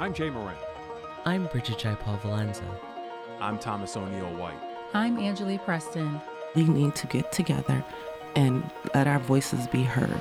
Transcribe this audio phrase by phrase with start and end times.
[0.00, 0.54] I'm Jay Moran.
[1.24, 2.62] I'm Bridget Jaipal Valenza.
[3.40, 4.60] I'm Thomas O'Neill White.
[4.94, 6.20] I'm Angeli Preston.
[6.54, 7.84] We need to get together
[8.36, 8.62] and
[8.94, 10.20] let our voices be heard.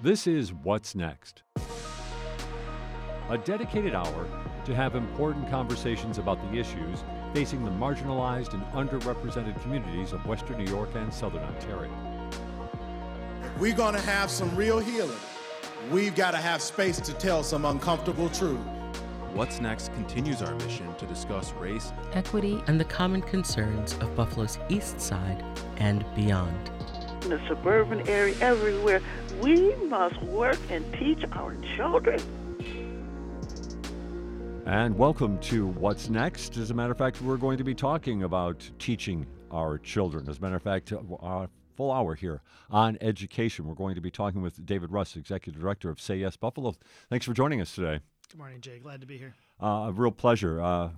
[0.00, 1.42] This is What's Next.
[3.28, 4.26] A dedicated hour
[4.64, 10.64] to have important conversations about the issues facing the marginalized and underrepresented communities of Western
[10.64, 11.92] New York and Southern Ontario.
[13.58, 15.20] We're going to have some real healing.
[15.90, 18.60] We've got to have space to tell some uncomfortable truth.
[19.32, 24.58] What's Next continues our mission to discuss race, equity, and the common concerns of Buffalo's
[24.68, 25.44] East Side
[25.76, 26.70] and beyond.
[27.22, 29.00] In the suburban area, everywhere,
[29.40, 32.20] we must work and teach our children.
[34.66, 36.56] And welcome to What's Next.
[36.56, 40.28] As a matter of fact, we're going to be talking about teaching our children.
[40.28, 43.64] As a matter of fact, uh, our full hour here on education.
[43.64, 46.74] We're going to be talking with David Rust, Executive Director of Say Yes Buffalo.
[47.08, 48.00] Thanks for joining us today.
[48.30, 48.78] Good morning, Jay.
[48.78, 49.34] Glad to be here.
[49.60, 50.60] Uh, a real pleasure.
[50.60, 50.90] Uh,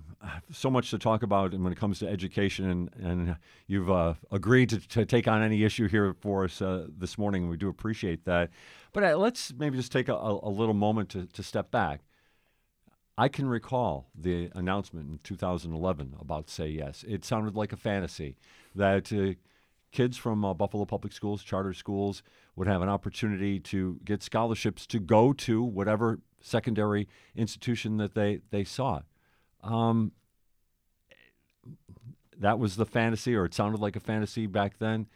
[0.51, 3.35] so much to talk about and when it comes to education, and, and
[3.65, 7.49] you've uh, agreed to, to, take on any issue here for us uh, this morning.
[7.49, 8.51] We do appreciate that.
[8.91, 12.01] But uh, let's maybe just take a, a little moment to, to step back.
[13.17, 17.03] I can recall the announcement in 2011 about Say Yes.
[17.07, 18.35] It sounded like a fantasy
[18.75, 19.33] that uh,
[19.93, 22.23] kids from Buffalo Public Schools, charter schools,
[22.57, 28.41] would have an opportunity to get scholarships to go to whatever secondary institution that they
[28.51, 29.05] they sought.
[29.63, 30.11] Um,
[32.37, 35.07] that was the fantasy, or it sounded like a fantasy back then.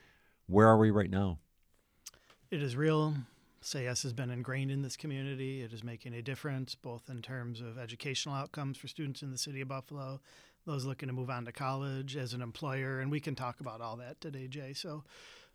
[0.45, 1.39] Where are we right now?
[2.49, 3.15] It is real.
[3.59, 5.61] Say Yes has been ingrained in this community.
[5.61, 9.37] It is making a difference, both in terms of educational outcomes for students in the
[9.37, 10.21] city of Buffalo,
[10.67, 13.81] those looking to move on to college as an employer, and we can talk about
[13.81, 14.73] all that today, Jay.
[14.73, 15.03] So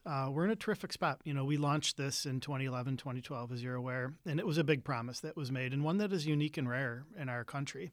[0.04, 1.20] uh, we're in a terrific spot.
[1.22, 4.64] You know, we launched this in 2011, 2012, as you're aware, and it was a
[4.64, 7.92] big promise that was made and one that is unique and rare in our country.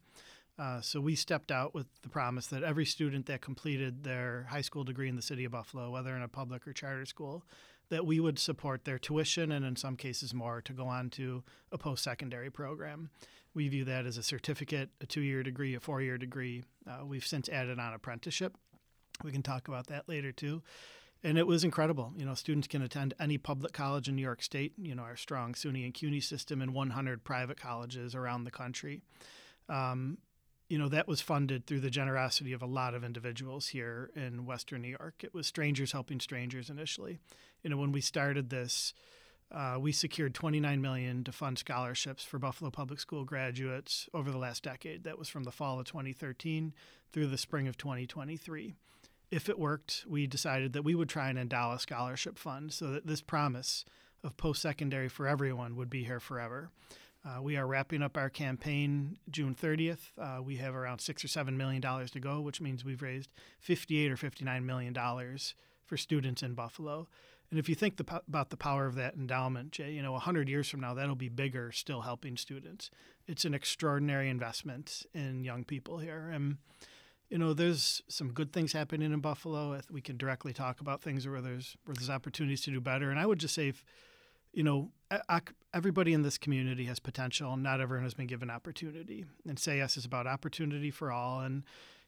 [0.57, 4.61] Uh, so we stepped out with the promise that every student that completed their high
[4.61, 7.45] school degree in the city of Buffalo, whether in a public or charter school,
[7.89, 11.43] that we would support their tuition and in some cases more to go on to
[11.71, 13.09] a post secondary program.
[13.53, 16.63] We view that as a certificate, a two year degree, a four year degree.
[16.87, 18.55] Uh, we've since added on apprenticeship.
[19.23, 20.61] We can talk about that later too
[21.23, 22.13] and it was incredible.
[22.15, 24.73] You know, students can attend any public college in New York State.
[24.77, 29.01] You know, our strong SUNY and CUNY system, and 100 private colleges around the country.
[29.67, 30.17] Um,
[30.69, 34.45] you know, that was funded through the generosity of a lot of individuals here in
[34.45, 35.15] Western New York.
[35.23, 37.19] It was strangers helping strangers initially.
[37.63, 38.93] You know, when we started this,
[39.51, 44.37] uh, we secured 29 million to fund scholarships for Buffalo Public School graduates over the
[44.37, 45.03] last decade.
[45.03, 46.73] That was from the fall of 2013
[47.11, 48.75] through the spring of 2023
[49.31, 52.87] if it worked, we decided that we would try and endow a scholarship fund so
[52.87, 53.85] that this promise
[54.23, 56.69] of post secondary for everyone would be here forever.
[57.25, 60.11] Uh, we are wrapping up our campaign June 30th.
[60.17, 63.29] Uh, we have around six or seven million dollars to go, which means we've raised
[63.59, 65.53] 58 or 59 million dollars
[65.85, 67.07] for students in Buffalo.
[67.49, 70.47] And if you think the, about the power of that endowment, Jay, you know, 100
[70.47, 72.91] years from now, that'll be bigger still helping students.
[73.27, 76.29] It's an extraordinary investment in young people here.
[76.31, 76.57] And
[77.29, 79.79] you know, there's some good things happening in Buffalo.
[79.91, 83.11] We can directly talk about things where there's where there's opportunities to do better.
[83.11, 83.83] And I would just say, if,
[84.51, 84.91] you know,
[85.73, 89.25] everybody in this community has potential, not everyone has been given opportunity.
[89.47, 91.63] And Say Yes is about opportunity for all, and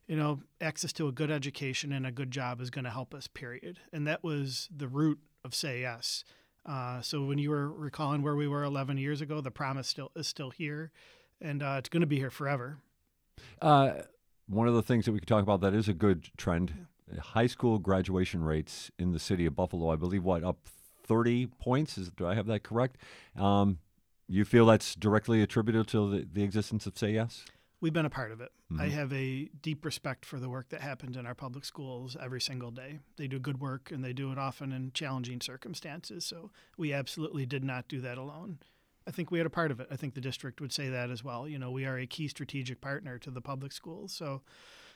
[0.08, 3.14] you know, access to a good education and a good job is going to help
[3.14, 3.28] us.
[3.28, 3.80] Period.
[3.94, 6.24] And that was the root of Say Yes.
[6.66, 10.12] Uh, so when you were recalling where we were 11 years ago, the promise still
[10.16, 10.92] is still here,
[11.42, 12.78] and uh, it's going to be here forever.
[13.62, 13.94] Uh,
[14.48, 17.20] one of the things that we could talk about that is a good trend yeah.
[17.20, 20.68] high school graduation rates in the city of Buffalo, I believe, what, up
[21.06, 21.98] 30 points?
[21.98, 22.98] Is, do I have that correct?
[23.36, 23.80] Um,
[24.28, 27.46] you feel that's directly attributed to the, the existence of Say Yes?
[27.82, 28.52] We've been a part of it.
[28.72, 28.82] Mm-hmm.
[28.82, 32.40] I have a deep respect for the work that happens in our public schools every
[32.40, 33.00] single day.
[33.18, 36.24] They do good work and they do it often in challenging circumstances.
[36.24, 38.60] So we absolutely did not do that alone.
[39.08, 39.88] I think we had a part of it.
[39.90, 41.48] I think the district would say that as well.
[41.48, 44.14] You know, we are a key strategic partner to the public schools.
[44.14, 44.44] So,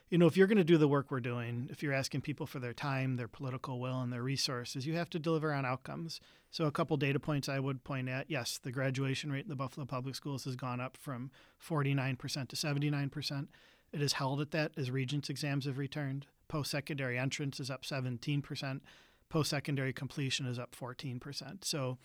[0.09, 2.45] you know, if you're going to do the work we're doing, if you're asking people
[2.45, 6.19] for their time, their political will, and their resources, you have to deliver on outcomes.
[6.51, 9.55] So, a couple data points I would point at yes, the graduation rate in the
[9.55, 11.31] Buffalo Public Schools has gone up from
[11.67, 13.47] 49% to 79%.
[13.91, 16.27] It is held at that as Regents exams have returned.
[16.47, 18.81] Post secondary entrance is up 17%.
[19.29, 21.65] Post secondary completion is up 14%.
[21.65, 21.97] So,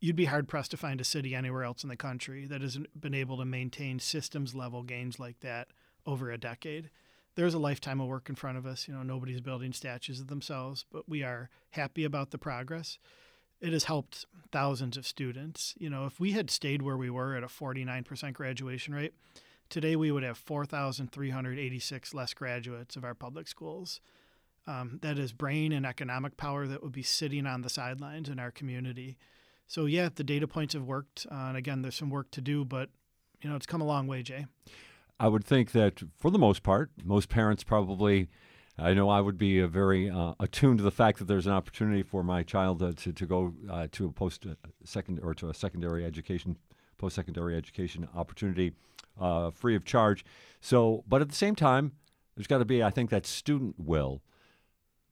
[0.00, 2.78] you'd be hard pressed to find a city anywhere else in the country that has
[2.98, 5.68] been able to maintain systems level gains like that
[6.04, 6.90] over a decade.
[7.36, 8.88] There's a lifetime of work in front of us.
[8.88, 12.98] You know, nobody's building statues of themselves, but we are happy about the progress.
[13.60, 15.74] It has helped thousands of students.
[15.78, 19.14] You know, if we had stayed where we were at a 49% graduation rate,
[19.68, 24.00] today we would have 4,386 less graduates of our public schools.
[24.66, 28.38] Um, that is brain and economic power that would be sitting on the sidelines in
[28.38, 29.16] our community.
[29.66, 32.64] So yeah, the data points have worked, uh, and again, there's some work to do,
[32.64, 32.90] but
[33.40, 34.46] you know, it's come a long way, Jay.
[35.20, 38.30] I would think that for the most part, most parents probably.
[38.78, 42.02] I know I would be very uh, attuned to the fact that there's an opportunity
[42.02, 45.54] for my child to, to go uh, to a post uh, second or to a
[45.54, 46.56] secondary education,
[46.96, 48.72] post secondary education opportunity,
[49.20, 50.24] uh, free of charge.
[50.62, 51.92] So, but at the same time,
[52.34, 54.22] there's got to be, I think, that student will.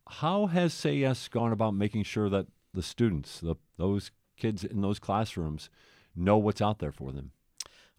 [0.09, 4.81] How has Say Yes gone about making sure that the students, the, those kids in
[4.81, 5.69] those classrooms,
[6.17, 7.33] know what's out there for them?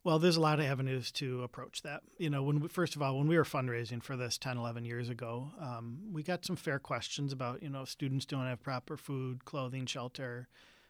[0.03, 2.01] Well, there's a lot of avenues to approach that.
[2.17, 4.85] You know, when we, first of all, when we were fundraising for this 10, 11
[4.85, 8.95] years ago, um, we got some fair questions about, you know, students don't have proper
[8.95, 10.47] food, clothing, shelter,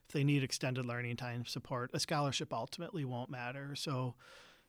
[0.08, 1.90] if they need extended learning time support.
[1.94, 3.76] A scholarship ultimately won't matter.
[3.76, 4.14] So,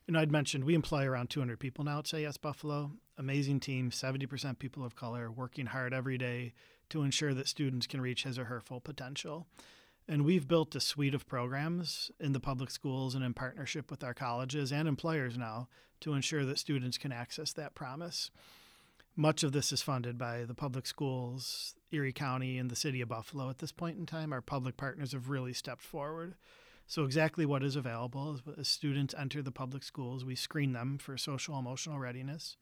[0.07, 2.93] you know, I'd mentioned we employ around 200 people now at Say Yes Buffalo.
[3.19, 6.55] Amazing team, 70% people of color, working hard every day
[6.89, 9.47] to ensure that students can reach his or her full potential.
[10.09, 14.03] And we've built a suite of programs in the public schools and in partnership with
[14.03, 15.69] our colleges and employers now
[16.01, 18.31] to ensure that students can access that promise.
[19.17, 23.09] Much of this is funded by the public schools, Erie County, and the city of
[23.09, 24.33] Buffalo at this point in time.
[24.33, 26.35] Our public partners have really stepped forward.
[26.87, 30.99] So, exactly what is available is as students enter the public schools, we screen them
[30.99, 32.57] for social emotional readiness.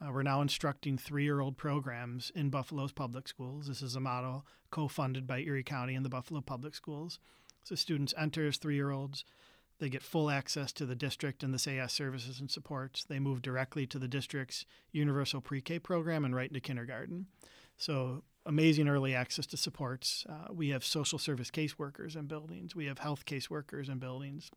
[0.00, 3.66] Uh, we're now instructing three year old programs in Buffalo's public schools.
[3.66, 7.18] This is a model co funded by Erie County and the Buffalo Public Schools.
[7.64, 9.24] So students enter as three year olds.
[9.78, 13.04] They get full access to the district and the SAYS services and supports.
[13.04, 17.26] They move directly to the district's universal pre K program and right into kindergarten.
[17.76, 20.26] So, amazing early access to supports.
[20.28, 24.50] Uh, we have social service caseworkers in buildings, we have health caseworkers in buildings.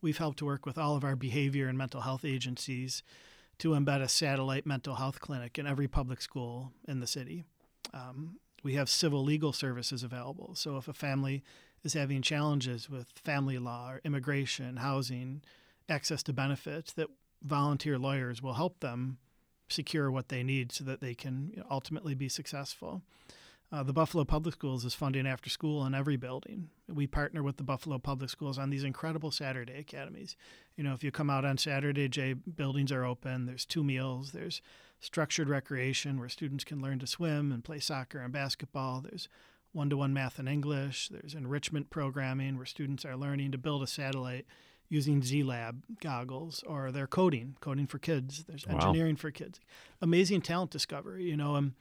[0.00, 3.02] We've helped to work with all of our behavior and mental health agencies
[3.58, 7.44] to embed a satellite mental health clinic in every public school in the city.
[7.92, 10.54] Um, we have civil legal services available.
[10.54, 11.42] So if a family
[11.84, 15.42] is having challenges with family law or immigration, housing,
[15.88, 17.08] access to benefits, that
[17.42, 19.18] volunteer lawyers will help them
[19.68, 23.02] secure what they need so that they can ultimately be successful.
[23.74, 26.68] Uh, the Buffalo Public Schools is funding after school in every building.
[26.88, 30.36] We partner with the Buffalo Public Schools on these incredible Saturday academies.
[30.76, 33.46] You know, if you come out on Saturday, Jay, buildings are open.
[33.46, 34.30] There's two meals.
[34.30, 34.62] There's
[35.00, 39.00] structured recreation where students can learn to swim and play soccer and basketball.
[39.00, 39.28] There's
[39.72, 41.08] one to one math and English.
[41.08, 44.46] There's enrichment programming where students are learning to build a satellite
[44.88, 48.44] using ZLab goggles or they're coding, coding for kids.
[48.44, 48.74] There's Wow.
[48.74, 49.58] engineering for kids.
[50.00, 51.56] Amazing talent discovery, you know.
[51.56, 51.74] Um,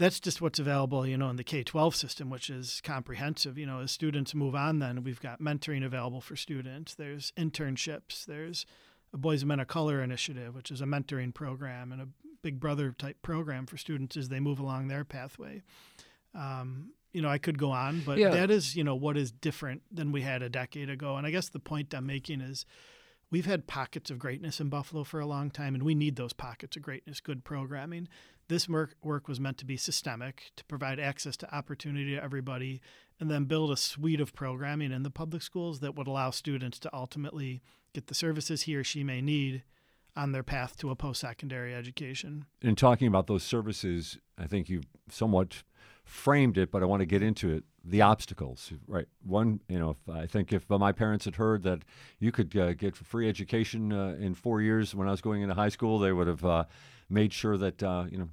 [0.00, 3.56] that's just what's available, you know, in the K 12 system, which is comprehensive.
[3.58, 8.24] You know, as students move on, then we've got mentoring available for students, there's internships,
[8.24, 8.66] there's
[9.12, 12.08] a Boys and Men of Color initiative, which is a mentoring program and a
[12.42, 15.62] Big Brother type program for students as they move along their pathway.
[16.34, 18.30] Um, you know, I could go on, but Yeah.
[18.30, 21.16] that is, you know, what is different than we had a decade ago.
[21.16, 22.64] And I guess the point I'm making is
[23.30, 26.32] we've had pockets of greatness in Buffalo for a long time, and we need those
[26.32, 28.08] pockets of greatness, good programming.
[28.50, 32.80] This work, work was meant to be systemic, to provide access to opportunity to everybody,
[33.20, 36.80] and then build a suite of programming in the public schools that would allow students
[36.80, 39.62] to ultimately get the services he or she may need
[40.16, 42.44] on their path to a post secondary education.
[42.60, 45.62] in talking about those services, I think you somewhat
[46.02, 47.62] framed it, but I want to get into it.
[47.84, 49.06] The obstacles, right?
[49.24, 51.82] One, you know, I think if my parents had heard that
[52.18, 55.54] you could uh, get free education uh, in four years when I was going into
[55.54, 56.64] high school, they would have uh,
[57.08, 58.28] made sure that uh, you know,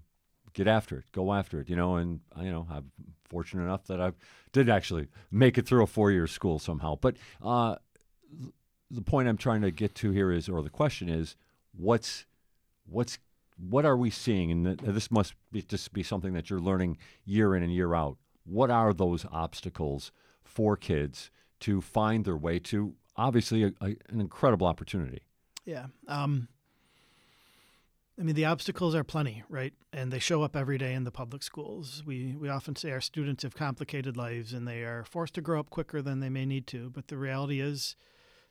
[0.54, 1.96] get after it, go after it, you know.
[1.96, 2.92] And uh, you know, I'm
[3.30, 4.14] fortunate enough that I
[4.52, 6.98] did actually make it through a four-year school somehow.
[7.00, 7.76] But uh,
[8.90, 11.36] the point I'm trying to get to here is, or the question is,
[11.76, 12.26] what's
[12.86, 13.20] what's
[13.58, 14.52] what are we seeing?
[14.52, 18.18] And this must be just be something that you're learning year in and year out.
[18.46, 20.12] What are those obstacles
[20.44, 25.24] for kids to find their way to obviously a, a, an incredible opportunity?
[25.66, 25.88] Yeah.
[26.08, 26.48] Um,
[28.20, 29.74] I mean, the obstacles are plenty, right?
[29.94, 32.02] And they show up every day in the public schools.
[32.06, 35.60] We, we often say our students have complicated lives and they are forced to grow
[35.60, 36.90] up quicker than they may need to.
[36.90, 37.96] But the reality is,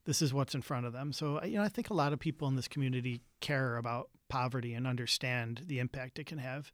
[0.05, 1.13] this is what's in front of them.
[1.13, 4.73] So, you know, I think a lot of people in this community care about poverty
[4.73, 6.71] and understand the impact it can have.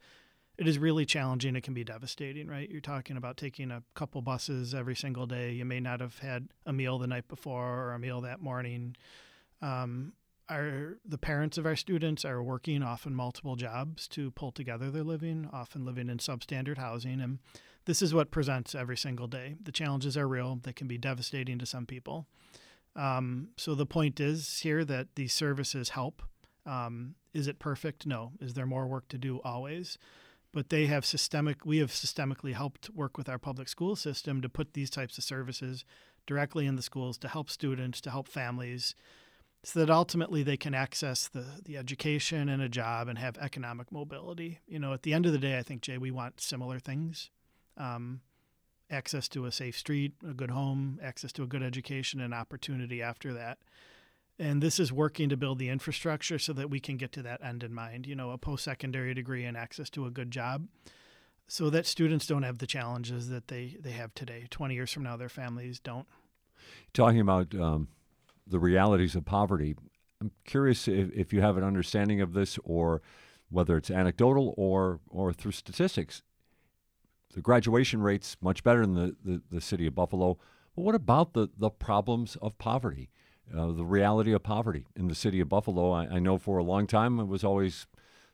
[0.59, 1.57] It is really challenging.
[1.57, 2.69] It can be devastating, right?
[2.69, 5.53] You're talking about taking a couple buses every single day.
[5.53, 8.97] You may not have had a meal the night before or a meal that morning.
[9.63, 10.13] Um,
[10.49, 15.05] our the parents of our students are working often multiple jobs to pull together their
[15.05, 17.39] living, often living in substandard housing, and
[17.85, 19.57] this is what presents every single day.
[19.63, 22.27] The challenges are real; they can be devastating to some people.
[22.95, 26.23] Um, so the point is here that these services help.
[26.67, 28.07] Um, is it perfect?
[28.07, 28.33] No.
[28.41, 29.41] Is there more work to do?
[29.45, 29.99] Always.
[30.53, 31.65] But they have systemic.
[31.65, 35.25] We have systemically helped work with our public school system to put these types of
[35.25, 35.85] services
[36.27, 38.95] directly in the schools to help students, to help families,
[39.64, 43.92] so that ultimately they can access the, the education and a job and have economic
[43.92, 44.59] mobility.
[44.66, 47.31] You know, at the end of the day, I think, Jay, we want similar things
[47.76, 48.21] um,
[48.90, 53.00] access to a safe street, a good home, access to a good education, and opportunity
[53.00, 53.59] after that.
[54.38, 57.42] And this is working to build the infrastructure so that we can get to that
[57.45, 60.66] end in mind, you know, a post secondary degree and access to a good job
[61.47, 64.47] so that students don't have the challenges that they, they have today.
[64.50, 66.07] 20 years from now, their families don't.
[66.92, 67.88] Talking about um,
[68.47, 69.75] the realities of poverty,
[70.21, 73.03] I'm curious if, if you have an understanding of this or
[73.51, 76.23] whether it's anecdotal or, or through statistics.
[77.35, 80.39] The graduation rate's much better in the, the, the city of Buffalo.
[80.75, 83.11] But what about the, the problems of poverty?
[83.55, 85.91] Uh, the reality of poverty in the city of Buffalo.
[85.91, 87.87] I, I, know for a long time it was always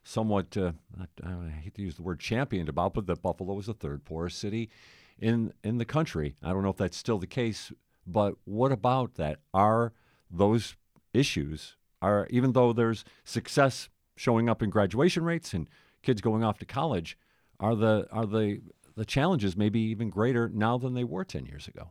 [0.04, 3.66] somewhat, uh, I, I, hate to use the word championed about, but that Buffalo was
[3.66, 4.70] the third poorest city
[5.18, 6.36] in in the country.
[6.42, 7.72] I don't know if that's still the case,
[8.08, 9.38] but what about that?
[9.52, 9.92] Are
[10.30, 10.76] those
[11.12, 15.68] issues are even though there's success showing up in graduation rates and
[16.02, 17.16] kids going off to college,
[17.60, 18.60] are the are the
[18.96, 21.90] the challenges maybe even greater now than they were 10 years ago?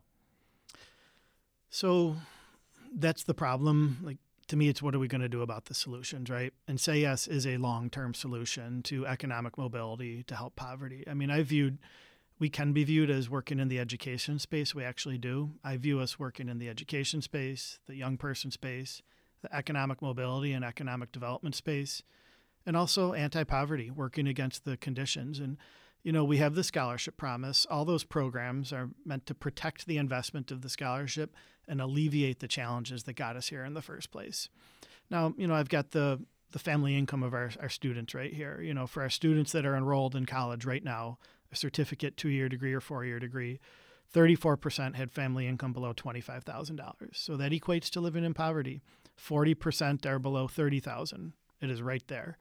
[1.70, 2.18] So
[2.94, 3.98] that's the problem.
[4.02, 6.54] Like to me, it's what are we going to do about the solutions, right?
[6.68, 11.04] And Say Yes is a long term solution to economic mobility to help poverty.
[11.10, 11.78] I mean, I viewed,
[12.40, 14.76] we can be viewed as working in the education space.
[14.76, 15.54] We actually do.
[15.64, 19.02] I view us working in the education space, the young person space,
[19.42, 22.04] the economic mobility and economic development space,
[22.66, 25.40] and also anti poverty, working against the conditions.
[25.40, 25.58] And,
[26.04, 27.66] you know, we have the scholarship promise.
[27.70, 31.34] All those programs are meant to protect the investment of the scholarship
[31.68, 34.48] and alleviate the challenges that got us here in the first place.
[35.10, 36.20] Now, you know, I've got the
[36.52, 38.62] the family income of our, our students right here.
[38.62, 41.18] You know, for our students that are enrolled in college right now,
[41.52, 43.60] a certificate, two year degree, or four year degree,
[44.14, 46.94] 34% had family income below $25,000.
[47.14, 48.82] So that equates to living in poverty.
[49.20, 51.34] 40% are below 30,000.
[51.62, 52.38] It is right there.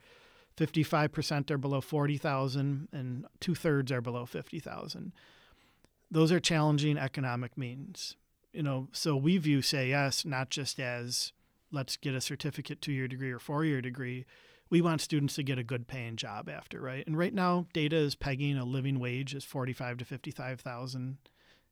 [0.56, 5.12] 55% are below 40,000 and two thirds are below 50,000.
[6.10, 8.16] Those are challenging economic means
[8.56, 11.32] you know, so we view Say Yes not just as
[11.70, 14.25] let's get a certificate, two year degree or four year degree.
[14.68, 17.06] We want students to get a good paying job after, right?
[17.06, 21.18] And right now, data is pegging a living wage as forty-five to fifty-five thousand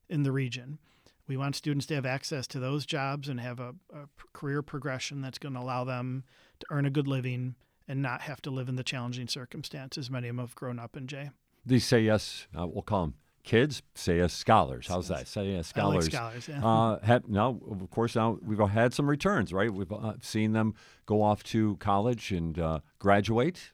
[0.09, 0.79] in the region.
[1.27, 5.21] We want students to have access to those jobs and have a, a career progression
[5.21, 6.23] that's going to allow them
[6.59, 7.55] to earn a good living
[7.87, 10.95] and not have to live in the challenging circumstances many of them have grown up
[10.95, 11.07] in.
[11.07, 11.31] Jay,
[11.65, 12.47] these say yes.
[12.57, 14.87] Uh, we'll call them kids say as scholars.
[14.87, 15.27] How's that?
[15.27, 16.05] Say as scholars.
[16.05, 16.65] Like scholars, yeah.
[16.65, 19.71] Uh, have, now, of course, now we've had some returns, right?
[19.71, 20.73] We've uh, seen them
[21.05, 23.71] go off to college and uh, graduate.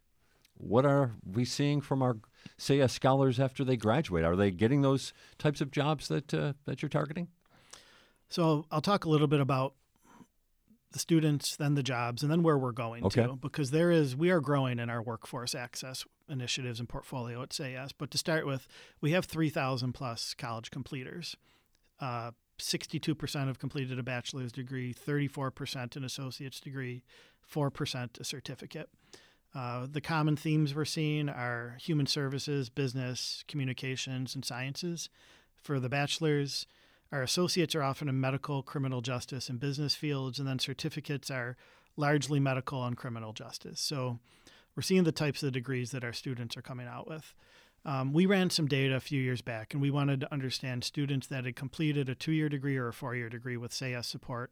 [0.56, 2.18] What are we seeing from our
[2.58, 4.24] say as scholars after they graduate?
[4.24, 7.30] Are they getting those types of jobs that uh, that you're targeting?
[8.30, 9.74] So I'll talk a little bit about
[10.92, 13.24] the students, then the jobs, and then where we're going okay.
[13.24, 17.54] to, because there is we are growing in our workforce access initiatives and portfolio at
[17.54, 17.92] Say Yes.
[17.92, 18.68] But to start with,
[19.02, 21.36] we have 3,000 plus college completers.
[22.00, 27.04] Uh, 62% have completed a bachelor's degree, 34% an associate's degree,
[27.52, 28.90] 4% a certificate.
[29.54, 35.10] Uh, the common themes we're seeing are human services, business, communications, and sciences.
[35.62, 36.66] For the bachelor's,
[37.12, 41.58] our associates are often in medical, criminal justice, and business fields, and then certificates are
[41.98, 43.82] largely medical and criminal justice.
[43.82, 44.20] So
[44.76, 47.34] we're seeing the types of degrees that our students are coming out with.
[47.84, 51.28] Um, we ran some data a few years back, and we wanted to understand students
[51.28, 54.52] that had completed a two year degree or a four year degree with Say support.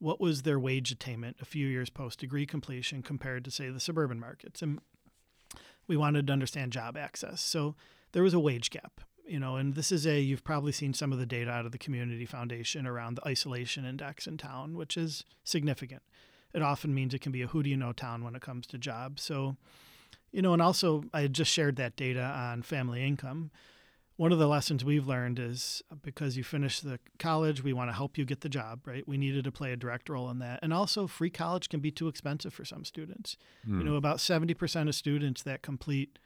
[0.00, 3.80] What was their wage attainment a few years post degree completion compared to, say, the
[3.80, 4.60] suburban markets?
[4.60, 4.80] And
[5.86, 7.40] we wanted to understand job access.
[7.40, 7.76] So
[8.12, 11.12] there was a wage gap you know, and this is a you've probably seen some
[11.12, 14.96] of the data out of the community foundation around the isolation index in town, which
[14.96, 16.02] is significant.
[16.54, 18.66] It often means it can be a who do you know town when it comes
[18.68, 19.22] to jobs.
[19.22, 19.56] So,
[20.32, 23.50] you know, and also I just shared that data on family income.
[24.16, 27.94] One of the lessons we've learned is because you finish the college, we want to
[27.94, 29.06] help you get the job, right?
[29.08, 30.60] We needed to play a direct role in that.
[30.62, 33.36] And also, free college can be too expensive for some students.
[33.66, 33.70] Mm.
[33.70, 33.86] You hmm.
[33.86, 36.20] know, about 70% of students that complete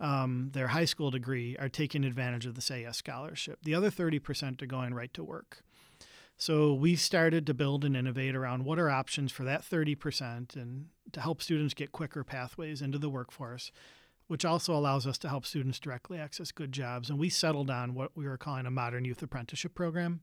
[0.00, 3.60] um, their high school degree are taking advantage of the Say Yes scholarship.
[3.62, 5.62] The other 30% are going right to work.
[6.40, 10.86] So we started to build and innovate around what are options for that 30% and
[11.12, 13.72] to help students get quicker pathways into the workforce,
[14.28, 17.10] which also allows us to help students directly access good jobs.
[17.10, 20.20] And we settled on what we were calling a modern youth apprenticeship program.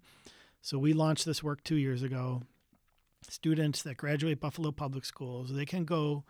[0.62, 2.44] So we launched this work two years ago.
[3.28, 6.24] students that graduate Buffalo Public Schools, they can go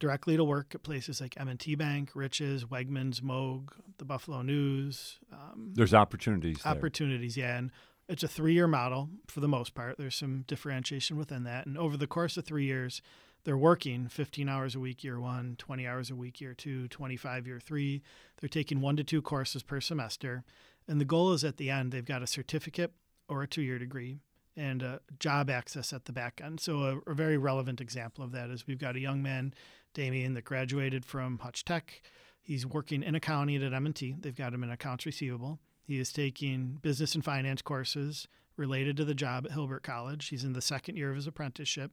[0.00, 3.68] directly to work at places like M&T Bank, Rich's, Wegmans, Moog,
[3.98, 5.20] the Buffalo News.
[5.32, 6.72] Um, There's opportunities there.
[6.72, 7.56] opportunities, yeah.
[7.56, 7.70] And
[8.08, 9.98] it's a three year model for the most part.
[9.98, 11.66] There's some differentiation within that.
[11.66, 13.02] And over the course of three years,
[13.44, 17.46] they're working 15 hours a week year one, 20 hours a week year two, 25
[17.46, 18.02] year three.
[18.40, 20.44] They're taking one to two courses per semester.
[20.86, 22.92] And the goal is at the end, they've got a certificate
[23.28, 24.18] or a two year degree
[24.56, 26.60] and uh, job access at the back end.
[26.60, 29.54] So, a, a, very relevant example of that is we've got a young man,
[29.94, 32.02] Damien, that graduated from Hutch Tech.
[32.42, 34.16] He's working in accounting at M&T.
[34.20, 35.58] They've got him in accounts receivable.
[35.82, 40.28] He is taking business and finance courses related to the job at Hilbert College.
[40.28, 41.92] He's in the second year of his apprenticeship.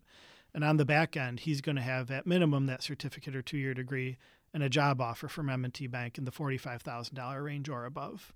[0.53, 3.57] And on the back end, he's going to have at minimum that certificate or two
[3.57, 4.17] year degree
[4.53, 8.33] and a job offer from M&T Bank in the $45,000 range or above.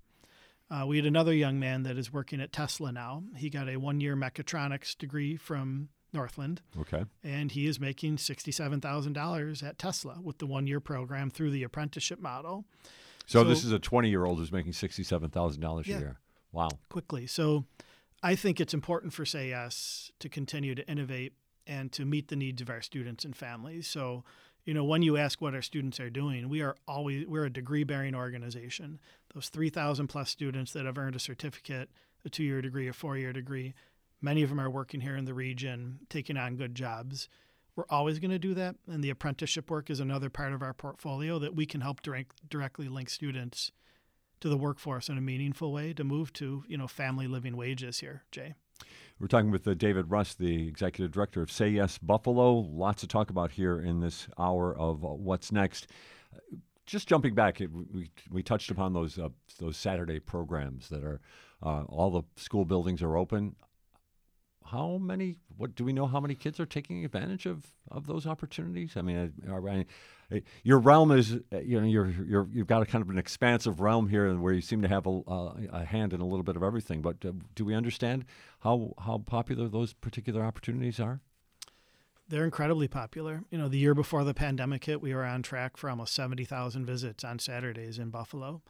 [0.70, 3.22] Uh, we had another young man that is working at Tesla now.
[3.36, 6.62] He got a one year mechatronics degree from Northland.
[6.80, 7.04] Okay.
[7.22, 12.20] And he is making $67,000 at Tesla with the one year program through the apprenticeship
[12.20, 12.64] model.
[13.26, 16.20] So, so this is a 20 year old who's making $67,000 yeah, a year.
[16.52, 16.68] Wow.
[16.88, 17.26] Quickly.
[17.26, 17.64] So
[18.22, 21.34] I think it's important for Say Yes to continue to innovate
[21.66, 23.86] and to meet the needs of our students and families.
[23.86, 24.24] So,
[24.64, 27.50] you know, when you ask what our students are doing, we are always we're a
[27.50, 29.00] degree bearing organization.
[29.34, 31.90] Those 3,000 plus students that have earned a certificate,
[32.24, 33.74] a two year degree, a four year degree,
[34.20, 37.28] many of them are working here in the region, taking on good jobs.
[37.76, 40.72] We're always going to do that, and the apprenticeship work is another part of our
[40.72, 43.72] portfolio that we can help direct, directly link students
[44.40, 47.98] to the workforce in a meaningful way to move to, you know, family living wages
[47.98, 48.54] here, Jay.
[49.18, 52.52] We're talking with uh, David Rust, the executive director of Say Yes Buffalo.
[52.54, 55.88] Lots to talk about here in this hour of uh, what's next.
[56.34, 56.38] Uh,
[56.86, 61.20] just jumping back, it, we, we touched upon those uh, those Saturday programs that are
[61.62, 63.56] uh, all the school buildings are open.
[64.64, 65.36] How many?
[65.56, 66.06] What do we know?
[66.06, 68.96] How many kids are taking advantage of, of those opportunities?
[68.96, 69.32] I mean,
[70.62, 73.80] your realm is uh, you know you're you're you've got a kind of an expansive
[73.80, 75.20] realm here where you seem to have a,
[75.72, 77.02] a hand in a little bit of everything.
[77.02, 78.24] But uh, do we understand
[78.60, 81.20] how how popular those particular opportunities are?
[82.26, 83.44] They're incredibly popular.
[83.50, 86.44] You know, the year before the pandemic hit, we were on track for almost seventy
[86.44, 88.62] thousand visits on Saturdays in Buffalo.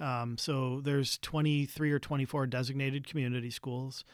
[0.00, 4.04] Um, so there's 23 or 24 designated community schools.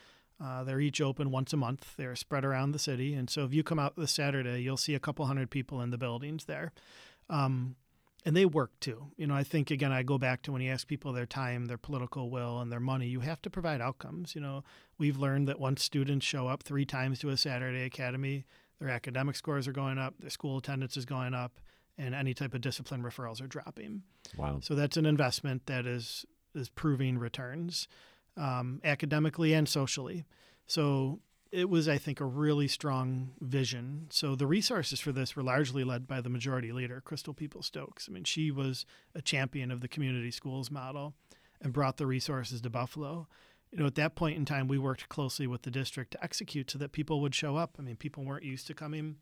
[0.43, 1.95] Uh, they're each open once a month.
[1.97, 4.95] They're spread around the city, and so if you come out this Saturday, you'll see
[4.95, 6.73] a couple hundred people in the buildings there,
[7.29, 7.75] um,
[8.25, 9.11] and they work too.
[9.17, 11.67] You know, I think again, I go back to when you ask people their time,
[11.67, 13.09] their political will, and their money.
[13.09, 14.37] You have to provide outcomes.
[14.37, 14.63] You know,
[14.97, 18.45] we've learned that once students show up three times to a Saturday academy,
[18.79, 21.59] their academic scores are going up, their school attendance is going up,
[21.97, 24.03] and any type of discipline referrals are dropping.
[24.37, 24.61] Wow!
[24.63, 26.25] So that's an investment that is
[26.55, 27.89] is proving returns
[28.39, 30.25] um, academically and socially.
[30.67, 31.21] So
[31.51, 34.07] it was, I think, a really strong vision.
[34.11, 38.09] So the resources for this were largely led by the majority leader, Crystal Peoples-Stokes.
[38.09, 41.15] I mean, she was a champion of the community schools model
[41.61, 43.29] and brought the resources to Buffalo.
[43.73, 46.71] You know, at that point in time, we worked closely with the district to execute
[46.71, 47.77] so that people would show up.
[47.79, 49.17] I mean, people weren't used to coming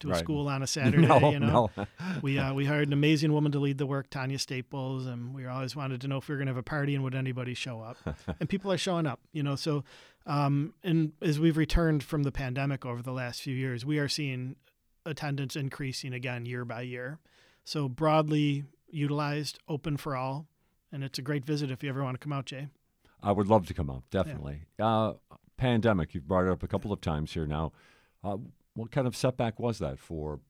[0.00, 0.18] to a Right.
[0.20, 1.06] school on a Saturday.
[1.06, 1.86] no, you know, no.
[2.22, 5.46] we uh, we hired an amazing woman to lead the work, Tanya Staples, and we
[5.46, 7.54] always wanted to know if we were going to have a party and would anybody
[7.54, 7.96] show up.
[8.40, 9.56] and people are showing up, you know.
[9.56, 9.84] So,
[10.26, 14.08] um, and as we've returned from the pandemic over the last few years, we are
[14.08, 14.56] seeing
[15.06, 17.18] attendance increasing again year by year.
[17.64, 20.46] So broadly utilized, open for all,
[20.92, 22.68] and it's a great visit if you ever want to come out, Jay.
[23.22, 24.62] I would love to come out, definitely.
[24.78, 25.12] Uh,
[25.56, 27.72] pandemic, you've brought it up a couple of times here now.
[28.24, 28.38] Uh,
[28.74, 30.40] what kind of setback was that for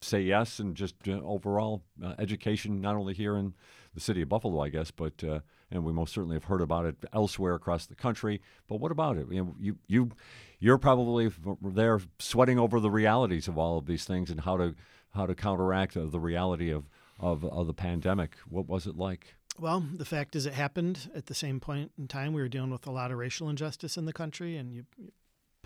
[0.00, 3.54] Say Yes and just uh, overall uh, education, not only here in
[3.94, 6.84] the city of Buffalo, I guess, but uh, and we most certainly have heard about
[6.84, 8.40] it elsewhere across the country.
[8.68, 9.26] But what about it?
[9.30, 10.10] You know, you you
[10.58, 11.30] you're probably
[11.62, 14.74] there sweating over the realities of all of these things and how to
[15.14, 16.84] how to counteract uh, the reality of,
[17.18, 18.36] of of the pandemic.
[18.48, 19.34] What was it like?
[19.58, 22.34] Well, the fact is, it happened at the same point in time.
[22.34, 25.12] We were dealing with a lot of racial injustice in the country, and you you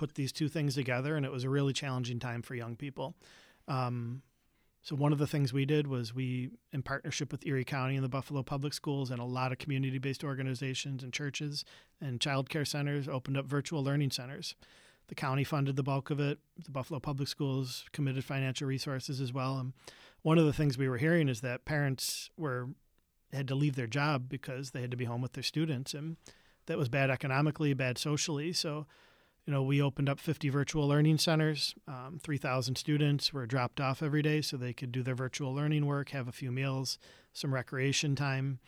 [0.01, 3.15] put these two things together, and it was a really challenging time for young people.
[3.69, 4.23] Um,
[4.81, 8.05] so one of the things we did was we, in partnership with Erie County and
[8.05, 11.67] the Buffalo Public Schools and a lot of community-based organizations and churches
[12.01, 14.55] and child care centers, opened up virtual learning centers.
[15.09, 16.39] The county funded the bulk of it.
[16.65, 19.59] The Buffalo Public Schools committed financial resources as well.
[19.59, 19.75] And
[20.23, 22.71] one of the things we were hearing is that parents were
[23.35, 26.17] had to leave their job because they had to be home with their students, and
[26.67, 28.53] that was bad economically, bad socially.
[28.55, 28.87] So
[29.51, 31.75] you know, we opened up 50 virtual learning centers.
[31.89, 35.87] Um, 3,000 students were dropped off every day so they could do their virtual learning
[35.87, 37.01] work, have a few meals,
[37.33, 38.61] some recreation time.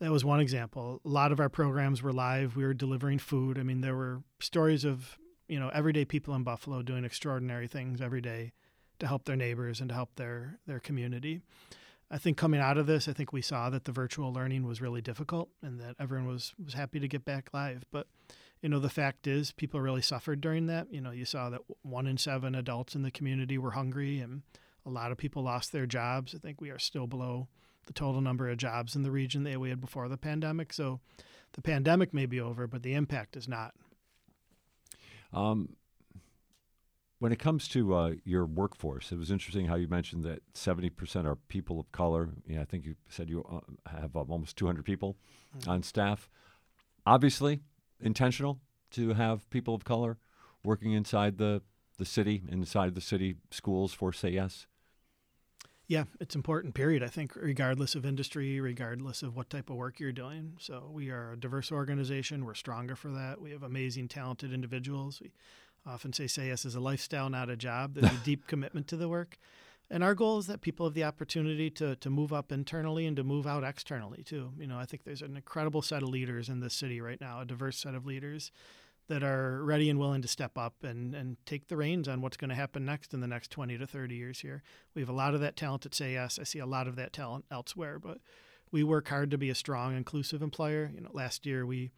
[0.00, 1.00] That was one example.
[1.04, 2.56] A lot of our programs were live.
[2.56, 3.60] We were delivering food.
[3.60, 8.00] I mean, there were stories of you know, everyday people in Buffalo doing extraordinary things
[8.00, 8.50] every day
[8.98, 11.42] to help their neighbors and to help their their community.
[12.10, 14.80] I think coming out of this, I think we saw that the virtual learning was
[14.80, 17.84] really difficult and that everyone was was happy to get back live.
[17.92, 18.08] But
[18.62, 20.92] you know, the fact is, people really suffered during that.
[20.92, 24.42] You know, you saw that one in seven adults in the community were hungry, and
[24.84, 26.34] a lot of people lost their jobs.
[26.34, 27.48] I think we are still below
[27.86, 30.72] the total number of jobs in the region that we had before the pandemic.
[30.72, 31.00] So,
[31.52, 33.74] the pandemic may be over, but the impact is not.
[35.32, 35.76] Um,
[37.18, 41.24] when it comes to uh, your workforce, it was interesting how you mentioned that 70%
[41.24, 42.30] are people of color.
[42.46, 45.16] Yeah, I think you said you uh, have uh, almost 200 people
[45.56, 45.70] Mm-hmm.
[45.70, 46.28] on staff.
[47.06, 47.60] Obviously,
[48.00, 48.60] intentional
[48.92, 50.18] to have people of color
[50.64, 51.62] working inside the,
[51.98, 54.66] the city, inside the city schools for Say Yes.
[55.86, 57.02] Yeah, it's important, period.
[57.02, 60.52] I think, regardless of industry, regardless of what type of work you're doing.
[60.58, 62.44] So, we are a diverse organization.
[62.44, 63.40] We're stronger for that.
[63.40, 65.18] We have amazing, talented individuals.
[65.22, 65.32] We
[65.86, 67.94] often say, say yes is a lifestyle, not a job.
[67.94, 69.38] There's a deep commitment to the work.
[69.90, 73.16] And our goal is that people have the opportunity to, to move up internally and
[73.16, 74.52] to move out externally, too.
[74.58, 77.40] You know, I think there's an incredible set of leaders in this city right now,
[77.40, 78.52] a diverse set of leaders
[79.08, 82.36] that are ready and willing to step up and, and take the reins on what's
[82.36, 84.62] going to happen next in the next 20 to 30 years here.
[84.94, 86.38] We have a lot of that talent at Say Yes.
[86.38, 88.18] I see a lot of that talent elsewhere, but
[88.70, 90.90] we work hard to be a strong, inclusive employer.
[90.94, 91.90] You know, last year we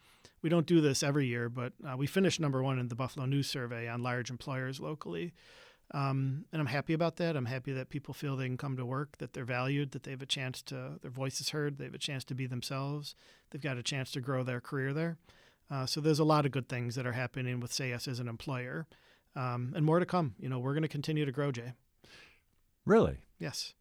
[0.42, 3.26] we don't do this every year, but uh, we finished number one in the Buffalo
[3.26, 5.33] News Survey on large employers locally.
[5.92, 7.37] Um, and I'm happy about that.
[7.37, 10.12] I'm happy that people feel they can come to work, that they're valued, that they
[10.12, 13.16] have a chance to, their voice is heard, they have a chance to be themselves,
[13.50, 15.16] they've got a chance to grow their career there.
[15.70, 18.20] Uh, so there's a lot of good things that are happening with Say Yes as
[18.20, 18.87] an employer,
[19.35, 20.35] um, and more to come.
[20.38, 21.72] You know, we're going to continue to grow, Jay.
[22.85, 23.18] Really?
[23.38, 23.74] Yes.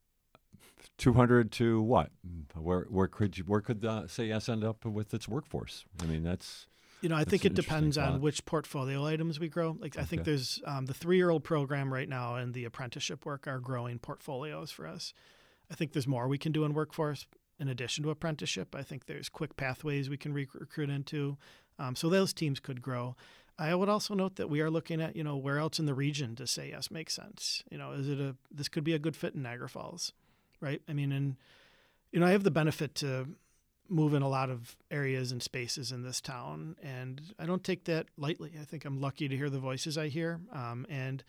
[0.97, 2.11] 200 to what?
[2.55, 5.85] Where where could you, where could uh, Say Yes end up with its workforce?
[6.01, 6.67] I mean, that's
[7.01, 9.77] You know, I That's think it depends on which portfolio items we grow.
[9.79, 13.59] Like I think there's um, the three-year-old program right now and the apprenticeship work are
[13.59, 15.13] growing portfolios for us.
[15.71, 17.25] I think there's more we can do in workforce
[17.59, 18.75] in addition to apprenticeship.
[18.75, 21.37] I think there's quick pathways we can rec- recruit into.
[21.77, 23.15] Um, so those teams could grow.
[23.57, 25.93] I would also note that we are looking at, you know, where else in the
[25.93, 27.63] region to say yes make sense?
[27.69, 30.13] You know, is it a this could be a good fit in Niagara Falls,
[30.61, 30.81] right?
[30.87, 31.35] I mean, and
[32.11, 33.27] you know, I have the benefit to
[33.89, 37.85] move in a lot of areas and spaces in this town, and I don't take
[37.85, 38.53] that lightly.
[38.59, 40.39] I think I'm lucky to hear the voices I hear.
[40.53, 41.23] Um, and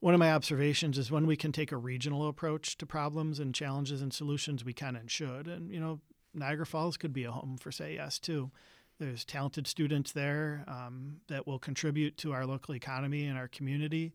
[0.00, 3.54] one of my observations is when we can take a regional approach to problems and
[3.54, 5.46] challenges and solutions, we can and should.
[5.46, 6.00] And you know,
[6.34, 8.50] Niagara Falls could be a home for Say Yes too.
[8.98, 14.12] There's talented students there um, that will contribute to our local economy and our community.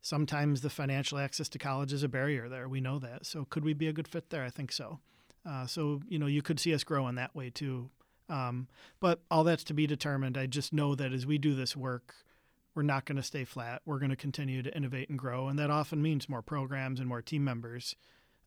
[0.00, 2.68] Sometimes the financial access to college is a barrier there.
[2.68, 3.26] We know that.
[3.26, 4.44] So could we be a good fit there?
[4.44, 5.00] I think so.
[5.46, 7.90] Uh, so you know, you could see us grow in that way too.
[8.28, 8.66] Um,
[9.00, 10.36] but all that's to be determined.
[10.36, 12.14] I just know that as we do this work,
[12.74, 13.82] we're not going to stay flat.
[13.86, 17.08] We're going to continue to innovate and grow, and that often means more programs and
[17.08, 17.94] more team members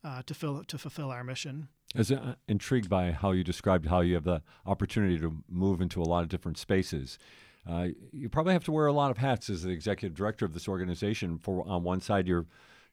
[0.03, 1.69] uh, to fill to fulfill our mission.
[1.95, 5.81] I was uh, intrigued by how you described how you have the opportunity to move
[5.81, 7.17] into a lot of different spaces.
[7.67, 10.53] Uh, you probably have to wear a lot of hats as the executive director of
[10.53, 11.37] this organization.
[11.39, 12.45] For on one side, you're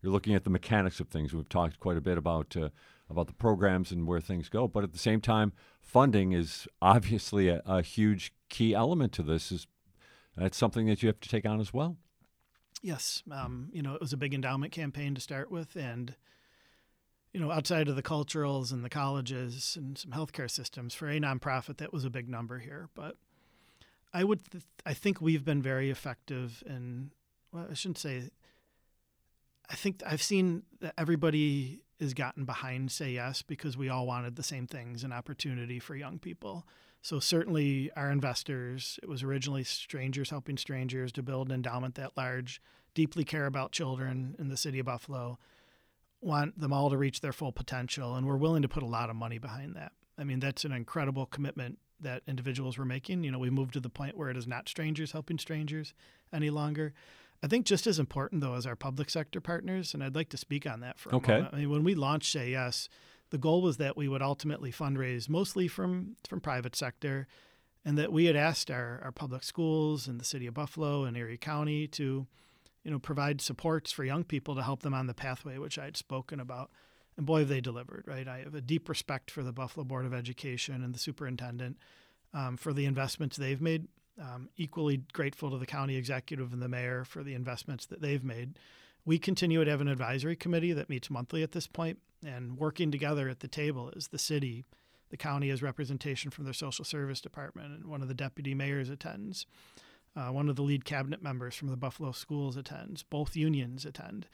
[0.02, 1.34] you're looking at the mechanics of things.
[1.34, 2.68] We've talked quite a bit about uh,
[3.08, 7.48] about the programs and where things go, but at the same time, funding is obviously
[7.48, 9.52] a, a huge key element to this.
[9.52, 9.66] Is
[10.36, 11.96] that's something that you have to take on as well.
[12.82, 16.14] Yes, um, you know, it was a big endowment campaign to start with, and
[17.32, 21.20] you know, outside of the culturals and the colleges and some healthcare systems, for a
[21.20, 22.88] nonprofit, that was a big number here.
[22.94, 23.16] But
[24.12, 27.12] I would, th- I think we've been very effective in.
[27.52, 28.30] Well, I shouldn't say.
[29.68, 34.36] I think I've seen that everybody has gotten behind Say Yes because we all wanted
[34.36, 36.66] the same things an opportunity for young people.
[37.02, 42.16] So certainly our investors, it was originally strangers helping strangers to build an endowment that
[42.16, 42.60] large,
[42.94, 45.38] deeply care about children in the city of Buffalo,
[46.20, 49.10] want them all to reach their full potential, and we're willing to put a lot
[49.10, 49.92] of money behind that.
[50.18, 53.22] I mean, that's an incredible commitment that individuals were making.
[53.22, 55.94] You know, we moved to the point where it is not strangers helping strangers
[56.32, 56.92] any longer.
[57.46, 60.36] I think just as important though as our public sector partners, and I'd like to
[60.36, 61.36] speak on that for a Okay.
[61.36, 61.54] moment.
[61.54, 62.88] I mean, when we launched Say Yes,
[63.30, 67.28] the goal was that we would ultimately fundraise mostly from from private sector,
[67.84, 71.16] and that we had asked our, our public schools in the city of Buffalo and
[71.16, 72.26] Erie County to,
[72.82, 75.84] you know, provide supports for young people to help them on the pathway, which I
[75.84, 76.72] had spoken about.
[77.16, 78.26] And boy, have they delivered, right?
[78.26, 81.78] I have a deep respect for the Buffalo Board of Education and the superintendent
[82.34, 83.86] um, for the investments they've made.
[84.20, 88.24] Um, equally grateful to the county executive and the mayor for the investments that they've
[88.24, 88.58] made.
[89.04, 92.90] We continue to have an advisory committee that meets monthly at this point, and working
[92.90, 94.64] together at the table is the city.
[95.10, 98.88] The county has representation from their social service department, and one of the deputy mayors
[98.88, 99.46] attends.
[100.16, 103.02] Uh, one of the lead cabinet members from the Buffalo schools attends.
[103.02, 104.26] Both unions attend.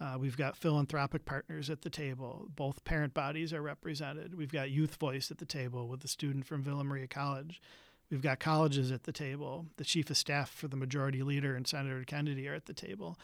[0.00, 2.48] Uh, we've got philanthropic partners at the table.
[2.54, 4.34] Both parent bodies are represented.
[4.34, 7.62] We've got Youth Voice at the table with a student from Villa Maria College.
[8.10, 9.66] We've got colleges at the table.
[9.76, 13.18] The chief of staff for the majority leader and Senator Kennedy are at the table.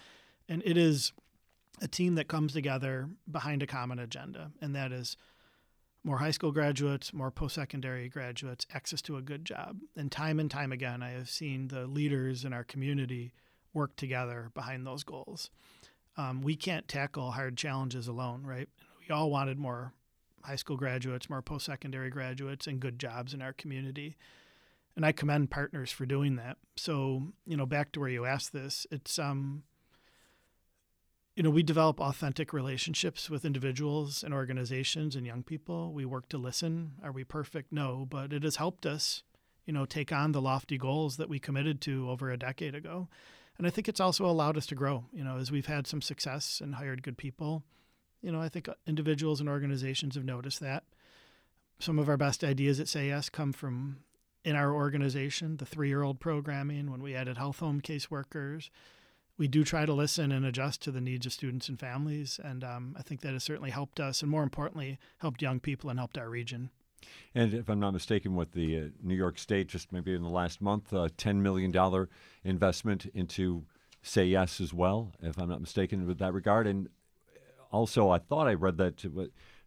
[0.49, 1.13] And it is
[1.81, 5.17] a team that comes together behind a common agenda, and that is
[6.05, 9.79] more high school graduates, more post secondary graduates, access to a good job.
[9.97, 13.33] And time and time again, I have seen the leaders in our community
[13.73, 15.51] work together behind those goals.
[16.17, 18.69] Um, we can't tackle hard challenges alone, right?
[19.01, 19.93] We all wanted more
[20.43, 24.17] high school graduates, more post secondary graduates, and good jobs in our community.
[24.97, 26.57] And I commend partners for doing that.
[26.77, 29.65] So, you know, back to where you asked this, it's um,
[31.35, 35.93] you know, we develop authentic relationships with individuals and organizations and young people.
[35.93, 36.93] We work to listen.
[37.03, 37.73] Are we perfect?
[37.73, 39.25] No, but it has helped us,
[39.67, 43.09] you know, take on the lofty goals that we committed to over a decade ago.
[43.59, 46.03] And I think it's also allowed us to grow, you know, as we've had some
[46.03, 47.65] success and hired good people.
[48.23, 50.85] You know, I think individuals and organizations have noticed that.
[51.81, 53.99] Some of our best ideas at Say Yes come from
[54.45, 58.69] in our organization, the three year old programming, when we added health home caseworkers,
[59.37, 62.39] we do try to listen and adjust to the needs of students and families.
[62.43, 65.91] And um, I think that has certainly helped us, and more importantly, helped young people
[65.91, 66.71] and helped our region.
[67.35, 70.29] And if I'm not mistaken, with the uh, New York State, just maybe in the
[70.29, 71.75] last month, uh, $10 million
[72.45, 73.65] investment into
[74.03, 76.67] Say Yes as well, if I'm not mistaken, with that regard.
[76.67, 76.89] And
[77.71, 79.05] also, I thought I read that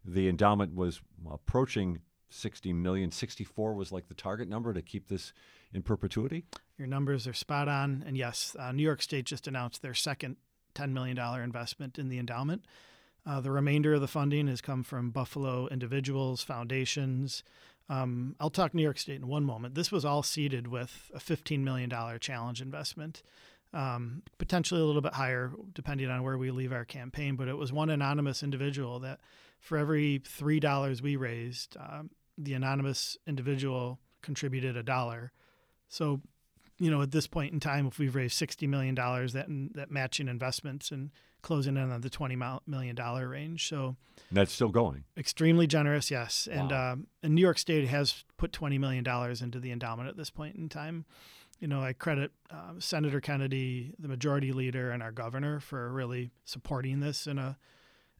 [0.04, 3.10] the endowment was approaching 60 million.
[3.10, 5.32] 64 was like the target number to keep this
[5.72, 6.44] in perpetuity?
[6.76, 8.02] Your numbers are spot on.
[8.06, 10.36] And yes, uh, New York State just announced their second
[10.74, 12.64] $10 million investment in the endowment.
[13.26, 17.42] Uh, the remainder of the funding has come from Buffalo individuals, foundations.
[17.88, 19.74] Um, I'll talk New York State in one moment.
[19.74, 23.22] This was all seeded with a $15 million challenge investment,
[23.72, 27.36] um, potentially a little bit higher depending on where we leave our campaign.
[27.36, 29.20] But it was one anonymous individual that
[29.60, 35.32] for every $3 we raised, um, the anonymous individual contributed a dollar.
[35.88, 36.20] So,
[36.78, 39.90] you know, at this point in time, if we've raised sixty million dollars, that that
[39.90, 41.10] matching investments and
[41.42, 43.68] closing in on the twenty million dollar range.
[43.68, 43.96] So
[44.30, 45.04] that's still going.
[45.16, 46.48] Extremely generous, yes.
[46.50, 46.60] Wow.
[46.60, 50.16] And, um, and New York State has put twenty million dollars into the endowment at
[50.16, 51.04] this point in time.
[51.58, 56.30] You know, I credit uh, Senator Kennedy, the majority leader, and our governor for really
[56.44, 57.58] supporting this in a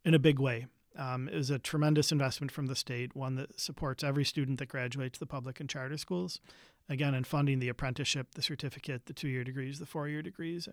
[0.04, 0.66] in a big way.
[0.98, 5.16] Um, is a tremendous investment from the state, one that supports every student that graduates
[5.16, 6.40] the public and charter schools
[6.88, 10.68] again, in funding the apprenticeship, the certificate, the two year degrees, the four year degrees.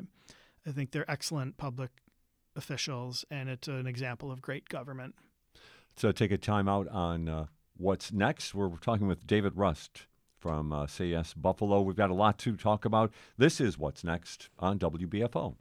[0.66, 1.92] I think they're excellent public
[2.56, 5.16] officials, and it's an example of great government.
[5.96, 7.46] So, take a time out on uh,
[7.78, 8.56] what's next.
[8.56, 10.08] We're talking with David Rust
[10.38, 11.82] from uh, Yes Buffalo.
[11.82, 13.12] We've got a lot to talk about.
[13.38, 15.56] This is What's Next on WBFO.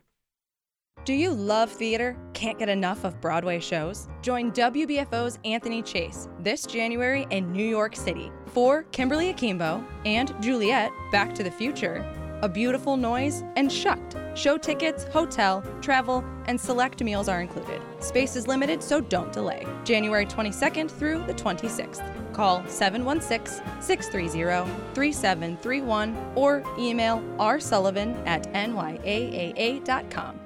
[1.04, 2.16] Do you love theater?
[2.33, 4.09] Can't get enough of Broadway shows?
[4.22, 10.90] Join WBFO's Anthony Chase this January in New York City for Kimberly Akimbo and Juliet
[11.12, 12.02] Back to the Future.
[12.40, 14.16] A Beautiful Noise and Shucked.
[14.35, 17.83] Show tickets, hotel, travel, and select meals are included.
[18.00, 19.66] Space is limited, so don't delay.
[19.85, 22.02] January 22nd through the 26th.
[22.33, 30.43] Call 716 630 3731 or email rsullivan at nyaaa.com.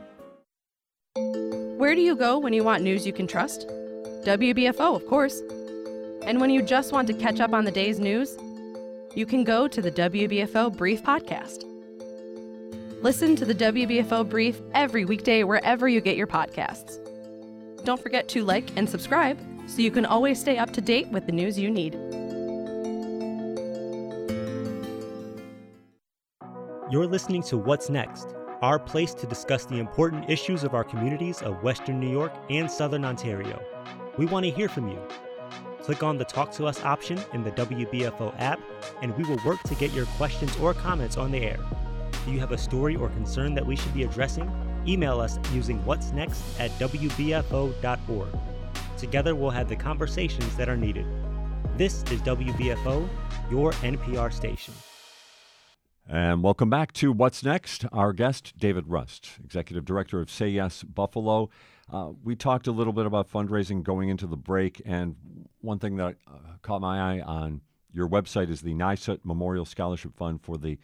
[1.79, 3.69] Where do you go when you want news you can trust?
[4.25, 5.41] WBFO, of course.
[6.27, 8.37] And when you just want to catch up on the day's news,
[9.15, 11.63] you can go to the WBFO Brief Podcast.
[13.01, 16.99] Listen to the WBFO Brief every weekday wherever you get your podcasts.
[17.85, 19.39] Don't forget to like and subscribe
[19.69, 21.95] so you can always stay up to date with the news you need.
[26.91, 31.43] You're listening to What's Next our place to discuss the important issues of our communities
[31.43, 33.63] of Western New York and Southern Ontario.
[34.17, 35.01] We want to hear from you.
[35.83, 38.61] Click on the Talk to Us option in the WBFO app,
[39.01, 41.59] and we will work to get your questions or comments on the air.
[42.25, 44.51] Do you have a story or concern that we should be addressing?
[44.87, 48.29] Email us using what's next at WBFO.org.
[48.97, 51.07] Together, we'll have the conversations that are needed.
[51.77, 53.09] This is WBFO,
[53.51, 54.75] your NPR station.
[56.11, 57.85] And welcome back to What's Next.
[57.93, 61.51] Our guest, David Rust, Executive Director of Say Yes Buffalo.
[61.93, 65.17] Uh, we talked a little bit about fundraising going into the break, and
[65.61, 67.61] one thing that uh, caught my eye on
[67.93, 70.79] your website is the NYSUT Memorial Scholarship Fund for the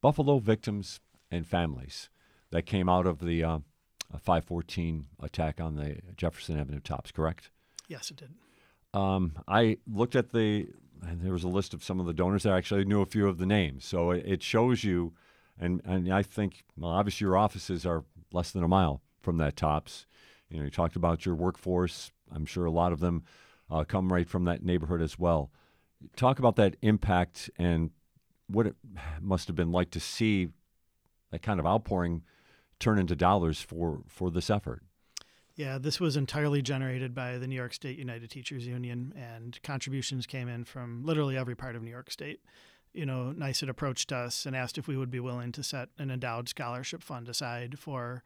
[0.00, 2.08] Buffalo victims and families
[2.52, 3.58] that came out of the uh,
[4.12, 7.50] 514 attack on the Jefferson Avenue tops, correct?
[7.88, 8.30] Yes, it did.
[8.94, 10.68] Um, I looked at the
[11.06, 12.46] and there was a list of some of the donors.
[12.46, 15.12] I actually knew a few of the names, so it, shows you
[15.58, 19.56] and and I think well, obviously your offices are less than a mile from that
[19.56, 20.06] tops.
[20.48, 22.10] You know, you talked about your workforce.
[22.34, 23.24] I'm sure a lot of them
[23.70, 25.50] uh, come right from that neighborhood as well.
[26.16, 27.90] Talk about that impact and
[28.46, 28.76] what it
[29.20, 30.48] must have been like to see
[31.30, 32.22] that kind of outpouring
[32.78, 34.82] turn into dollars for for this effort.
[35.58, 40.24] Yeah, this was entirely generated by the New York State United Teachers Union, and contributions
[40.24, 42.40] came in from literally every part of New York State.
[42.94, 45.88] You know, NYSUT had approached us and asked if we would be willing to set
[45.98, 48.22] an endowed scholarship fund aside for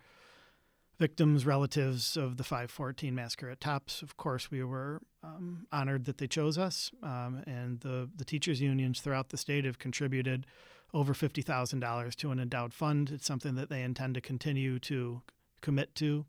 [0.98, 4.02] victims, relatives of the 514 massacre at Tops.
[4.02, 8.60] Of course, we were um, honored that they chose us, um, and the, the teachers'
[8.60, 10.44] unions throughout the state have contributed
[10.92, 13.10] over $50,000 to an endowed fund.
[13.10, 15.22] It's something that they intend to continue to
[15.62, 16.26] commit to,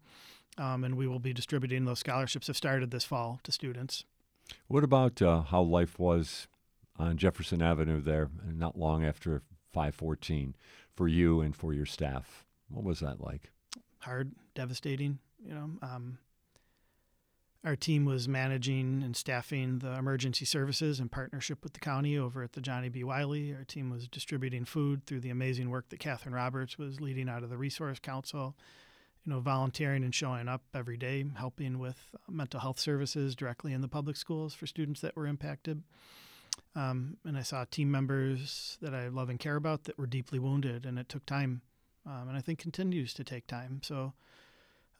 [0.58, 4.06] um, and we will be distributing those scholarships have started this fall to students.
[4.68, 6.48] What about uh, how life was
[6.98, 9.42] on Jefferson Avenue there, not long after
[9.74, 10.56] 514,
[10.94, 12.46] for you and for your staff?
[12.70, 13.52] What was that like?
[14.00, 15.20] Hard, devastating.
[15.46, 16.18] You know, um,
[17.66, 22.44] our team was managing and staffing the emergency services in partnership with the county over
[22.44, 23.04] at the Johnnie B.
[23.04, 23.54] Wiley.
[23.54, 27.44] Our team was distributing food through the amazing work that Catherine Roberts was leading out
[27.44, 28.56] of the Resource Council.
[29.26, 31.98] You know, volunteering and showing up every day, helping with
[32.30, 35.84] mental health services directly in the public schools for students that were impacted.
[36.76, 40.40] Um, and I saw team members that I love and care about that were deeply
[40.40, 41.62] wounded, and it took time,
[42.06, 43.82] um, and I think continues to take time.
[43.84, 44.14] So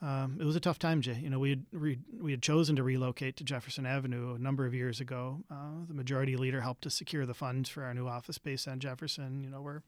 [0.02, 1.20] um, it was a tough time, Jay.
[1.22, 4.66] You know, we had re- we had chosen to relocate to Jefferson Avenue a number
[4.66, 5.44] of years ago.
[5.50, 8.80] Uh, the majority leader helped us secure the funds for our new office space on
[8.80, 9.44] Jefferson.
[9.44, 9.82] You know, we're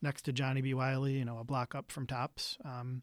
[0.00, 0.72] next to Johnnie B.
[0.72, 1.14] Wiley.
[1.14, 2.58] You know, a block up from Tops.
[2.64, 3.02] Um,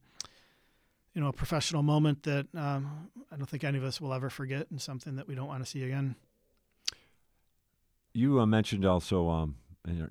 [1.13, 4.29] you know, a professional moment that um, I don't think any of us will ever
[4.29, 6.15] forget, and something that we don't want to see again.
[8.13, 9.55] You uh, mentioned also um,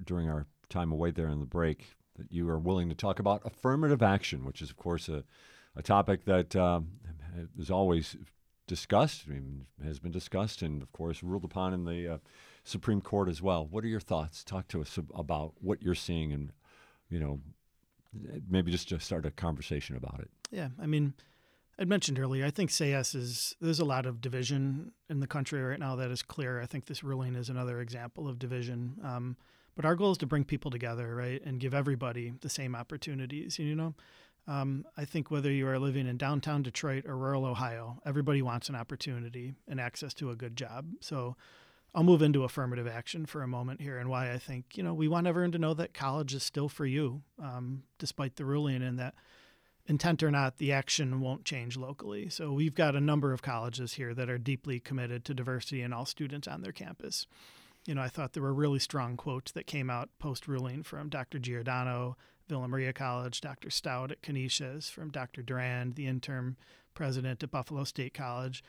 [0.04, 3.42] during our time away there in the break that you are willing to talk about
[3.44, 5.24] affirmative action, which is, of course, a
[5.76, 6.88] a topic that um,
[7.58, 8.16] is always
[8.66, 12.18] discussed, I mean, has been discussed, and of course ruled upon in the uh,
[12.64, 13.66] Supreme Court as well.
[13.66, 14.44] What are your thoughts?
[14.44, 16.52] Talk to us about what you're seeing, and
[17.10, 17.40] you know,
[18.48, 20.30] maybe just to start a conversation about it.
[20.52, 21.14] Yeah, I mean,
[21.78, 22.44] I mentioned earlier.
[22.44, 26.10] I think SAYS is there's a lot of division in the country right now that
[26.10, 26.60] is clear.
[26.60, 28.98] I think this ruling is another example of division.
[29.02, 29.36] Um,
[29.74, 33.58] but our goal is to bring people together, right, and give everybody the same opportunities.
[33.58, 33.94] You know,
[34.46, 38.68] um, I think whether you are living in downtown Detroit or rural Ohio, everybody wants
[38.68, 40.86] an opportunity and access to a good job.
[41.00, 41.36] So
[41.94, 44.92] I'll move into affirmative action for a moment here and why I think, you know,
[44.92, 48.82] we want everyone to know that college is still for you, um, despite the ruling,
[48.82, 49.14] and that
[49.86, 52.28] intent or not, the action won't change locally.
[52.28, 55.92] So we've got a number of colleges here that are deeply committed to diversity in
[55.92, 57.26] all students on their campus.
[57.84, 61.08] You know, I thought there were really strong quotes that came out post ruling from
[61.08, 61.38] Dr.
[61.38, 62.16] Giordano,
[62.48, 63.70] Villa Maria College, Dr.
[63.70, 65.42] Stoute at Canisius, from Dr.
[65.42, 66.56] Durand, the interim
[66.94, 68.62] president at Buffalo State College.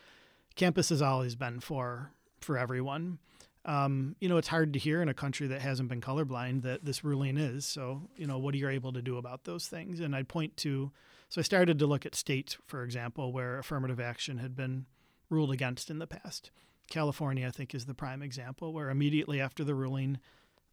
[0.56, 3.19] Campus has always been for for everyone.
[3.65, 6.84] Um, you know, it's hard to hear in a country that hasn't been colorblind that
[6.84, 7.65] this ruling is.
[7.65, 9.99] So, you know, what are you able to do about those things?
[10.02, 10.91] And I'd point to,
[11.30, 14.86] so I started to look at states, for example, where affirmative action had been
[15.30, 16.52] ruled against in the past.
[16.89, 20.19] California, I think, is the prime example, where immediately after the ruling,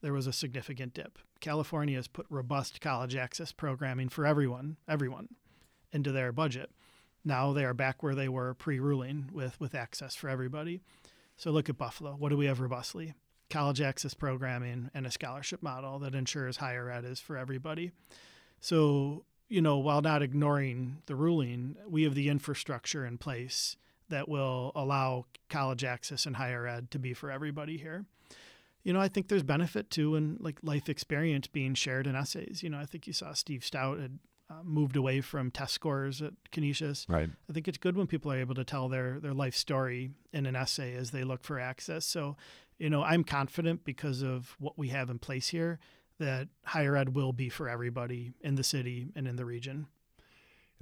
[0.02, 1.18] there was a significant dip.
[1.40, 5.28] California has put robust college access programming for everyone, everyone,
[5.92, 6.70] into their budget.
[7.24, 10.80] Now they are back where they were pre-ruling with with access for everybody.
[11.40, 12.10] So look at Buffalo.
[12.12, 13.14] What do we have robustly?
[13.48, 17.92] College access programming and a scholarship model that ensures higher ed is for everybody.
[18.60, 23.78] So, you know, while not ignoring the ruling, we have the infrastructure in place
[24.10, 28.04] that will allow college access and higher ed to be for everybody here
[28.82, 32.62] you know, I think there's benefit too and like life experience being shared in essays.
[32.62, 34.18] You know, I think you saw Steve Stoute had
[34.50, 37.06] uh, moved away from test scores at Canisius.
[37.08, 37.30] Right.
[37.48, 40.46] I think it's good when people are able to tell their their life story in
[40.46, 42.04] an essay as they look for access.
[42.04, 42.36] So,
[42.78, 45.78] you know, I'm confident because of what we have in place here
[46.18, 49.86] that higher ed will be for everybody in the city and in the region.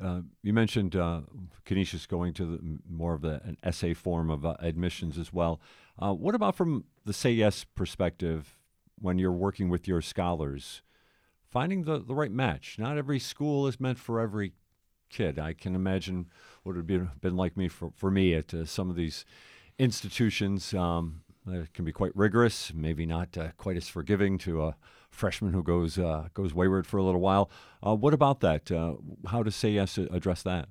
[0.03, 1.23] Uh, you mentioned uh,
[1.65, 5.61] Canisius going to the, more of the, an essay form of uh, admissions as well.
[5.99, 8.57] Uh, what about from the Say Yes perspective
[8.97, 10.83] when you're working with your scholars?
[11.51, 12.77] Finding the, the right match.
[12.79, 14.53] Not every school is meant for every
[15.09, 15.39] kid.
[15.39, 16.27] I can imagine
[16.63, 19.25] what it would be been like me for, for me at uh, some of these
[19.79, 20.75] institutions.
[20.75, 24.77] Um, that can be quite rigorous, maybe not uh, quite as forgiving to a
[25.11, 27.51] freshman who goes uh, goes wayward for a little while.
[27.85, 28.71] Uh, what about that?
[28.71, 28.95] Uh,
[29.27, 30.69] how does Say Yes address that?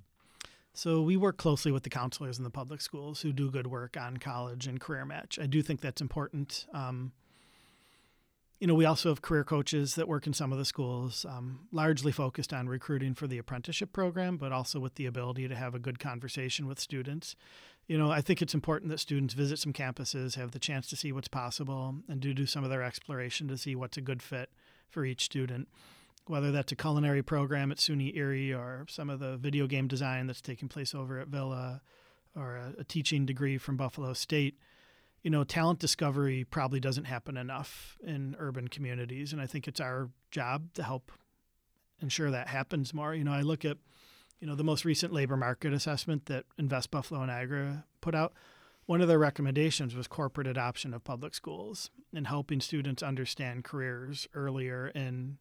[0.73, 3.97] So we work closely with the counselors in the public schools who do good work
[3.97, 5.39] on college and career match.
[5.41, 6.67] I do think that's important.
[6.71, 7.13] Um,
[8.59, 11.67] you know, we also have career coaches that work in some of the schools, um,
[11.71, 15.75] largely focused on recruiting for the apprenticeship program, but also with the ability to have
[15.75, 17.35] a good conversation with students.
[17.85, 20.95] You know, I think it's important that students visit some campuses, have the chance to
[20.95, 24.23] see what's possible, and do do some of their exploration to see what's a good
[24.23, 24.49] fit
[24.89, 25.67] for each student.
[26.25, 30.27] Whether that's a culinary program at SUNY Erie or some of the video game design
[30.27, 31.81] that's taking place over at Villa
[32.35, 34.57] or a, a teaching degree from Buffalo State
[35.23, 39.33] you know, talent discovery probably doesn't happen enough in urban communities.
[39.33, 41.11] And I think it's our job to help
[42.01, 43.13] ensure that happens more.
[43.13, 43.77] You know, I look at,
[44.39, 48.33] you know, the most recent labor market assessment that Invest Buffalo Niagara put out.
[48.85, 54.27] One of their recommendations was corporate adoption of public schools and helping students understand careers
[54.33, 55.39] earlier in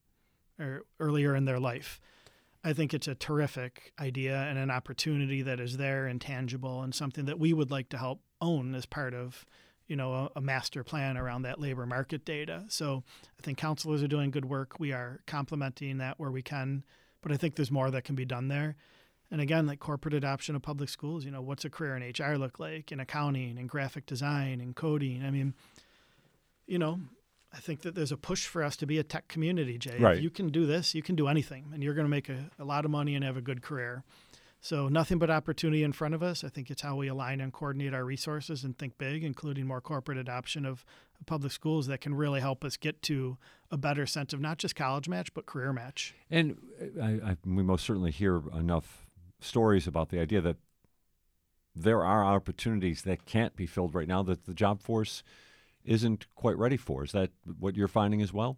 [0.58, 2.00] or earlier in their life.
[2.64, 6.92] I think it's a terrific idea and an opportunity that is there and tangible and
[6.92, 9.46] something that we would like to help own as part of
[9.86, 12.64] you know a, a, master plan around that labor market data.
[12.68, 13.02] So
[13.38, 14.78] I think counselors are doing good work.
[14.78, 16.84] We are complementing that where we can,
[17.22, 18.76] but I think there's more that can be done there.
[19.30, 22.36] And again, like corporate adoption of public schools, you know, what's a career in HR
[22.36, 25.24] look like, in accounting, in graphic design, in coding?
[25.24, 25.54] I mean,
[26.66, 27.00] you know,
[27.52, 29.96] I think that there's a push for us to be a tech community, Jay.
[29.98, 30.18] Right.
[30.18, 32.50] If you can do this, you can do anything, and you're going to make a,
[32.58, 34.04] a lot of money and have a good career.
[34.66, 36.42] So nothing but opportunity in front of us.
[36.42, 39.80] I think it's how we align and coordinate our resources and think big, including more
[39.80, 40.84] corporate adoption of
[41.24, 43.38] public schools that can really help us get to
[43.70, 46.16] a better sense of not just college match but career match.
[46.32, 49.06] And uh, I, I, we most certainly hear enough
[49.38, 50.56] stories about the idea that
[51.72, 55.22] there are opportunities that can't be filled right now that the job force
[55.84, 57.04] isn't quite ready for.
[57.04, 58.56] Is that what you're finding as well?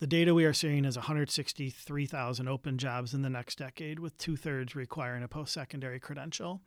[0.00, 4.36] The data we are seeing is 163,000 open jobs in the next decade, with two
[4.36, 6.60] thirds requiring a post secondary credential.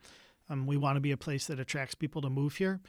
[0.49, 2.81] Um, we want to be a place that attracts people to move here.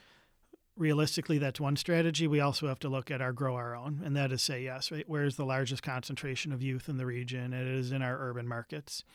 [0.75, 2.27] Realistically, that's one strategy.
[2.27, 4.91] We also have to look at our grow our own, and that is say yes,
[4.91, 5.07] right?
[5.07, 7.53] Where's the largest concentration of youth in the region?
[7.53, 9.05] It is in our urban markets.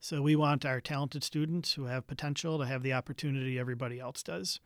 [0.00, 4.22] So we want our talented students who have potential to have the opportunity everybody else
[4.22, 4.60] does.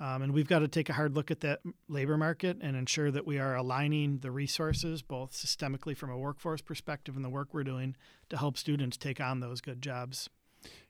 [0.00, 3.10] Um, and we've got to take a hard look at that labor market and ensure
[3.10, 7.48] that we are aligning the resources, both systemically from a workforce perspective and the work
[7.52, 7.96] we're doing,
[8.28, 10.30] to help students take on those good jobs.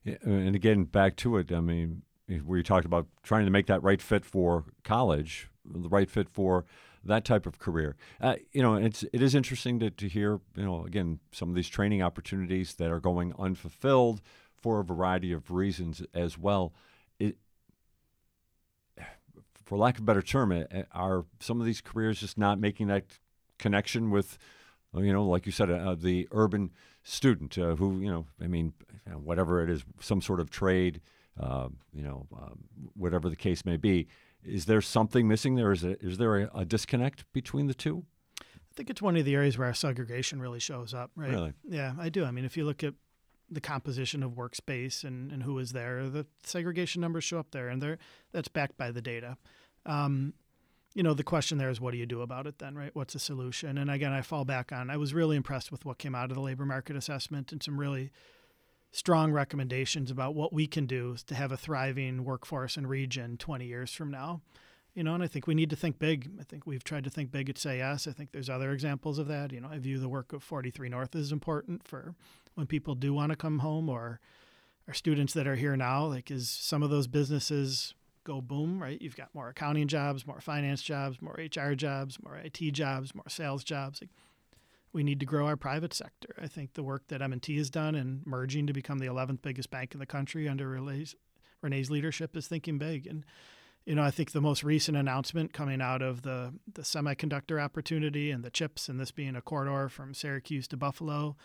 [0.04, 3.82] Yeah, and again, back to it, I mean, you talked about trying to make that
[3.82, 6.66] right fit for college, the right fit for
[7.04, 7.96] that type of career.
[8.20, 11.54] Uh, you know, it's it is interesting to, to hear, you know, again, some of
[11.54, 14.20] these training opportunities that are going unfulfilled
[14.60, 16.74] for a variety of reasons as well.
[19.68, 22.58] For lack of a better term, eh, eh, are some of these careers just not
[22.58, 23.04] making that
[23.58, 24.38] connection with,
[24.94, 26.70] you know, like you said, uh, the urban
[27.02, 28.72] student uh, who, you know, I mean,
[29.22, 31.02] whatever it is, some sort of trade,
[31.38, 32.60] uh, you know, um,
[32.94, 34.08] whatever the case may be.
[34.42, 35.70] Is there something missing there?
[35.70, 38.06] Is, it, is there a, a, disconnect between the two?
[38.40, 41.28] I think it's one of the areas where our segregation really shows up, right?
[41.28, 41.52] Really?
[41.68, 42.24] Yeah, I do.
[42.24, 42.94] I mean, if you look at
[43.50, 47.68] the composition of workspace and, and who is there, the segregation numbers show up there,
[47.68, 47.98] and they're,
[48.32, 49.36] that's backed by the data.
[49.86, 50.34] Um,
[50.94, 52.90] you know, the question there is what do you do about it then, right?
[52.94, 53.78] What's the solution?
[53.78, 56.34] And again, I fall back on I was really impressed with what came out of
[56.34, 58.10] the labor market assessment and some really
[58.90, 63.66] strong recommendations about what we can do to have a thriving workforce and region 20
[63.66, 64.40] years from now.
[64.94, 66.30] You know, and I think we need to think big.
[66.40, 68.08] I think we've tried to think big at Say Yes.
[68.08, 69.52] I think there's other examples of that.
[69.52, 72.14] You know, I view the work of 43 North as important for
[72.58, 74.18] when people do want to come home or
[74.88, 76.06] our students that are here now.
[76.06, 77.94] Like, is some of those businesses
[78.24, 79.00] go boom, right?
[79.00, 83.28] You've got more accounting jobs, more finance jobs, more HR jobs, more IT jobs, more
[83.28, 84.00] sales jobs.
[84.02, 84.10] Like,
[84.92, 86.34] we need to grow our private sector.
[86.42, 89.70] I think the work that M&T has done in merging to become the 11th biggest
[89.70, 91.14] bank in the country under René's,
[91.64, 93.06] René's leadership is thinking big.
[93.06, 93.24] And,
[93.86, 98.32] you know, I think the most recent announcement coming out of the, the semiconductor opportunity
[98.32, 101.36] and the chips and this being a corridor from Syracuse to Buffalo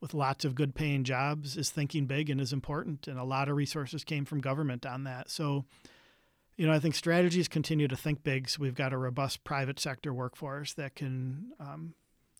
[0.00, 3.06] with lots of good paying jobs is thinking big and is important.
[3.06, 5.30] And a lot of resources came from government on that.
[5.30, 5.64] So,
[6.56, 8.48] you know, I think strategies continue to think big.
[8.48, 11.94] So we've got a robust private sector workforce that can, um,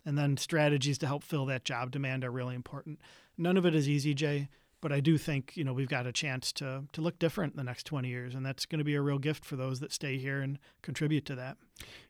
[0.07, 3.01] and then strategies to help fill that job demand are really important.
[3.37, 4.49] None of it is easy, Jay,
[4.81, 7.57] but I do think you know we've got a chance to to look different in
[7.59, 9.93] the next 20 years, and that's going to be a real gift for those that
[9.93, 11.57] stay here and contribute to that.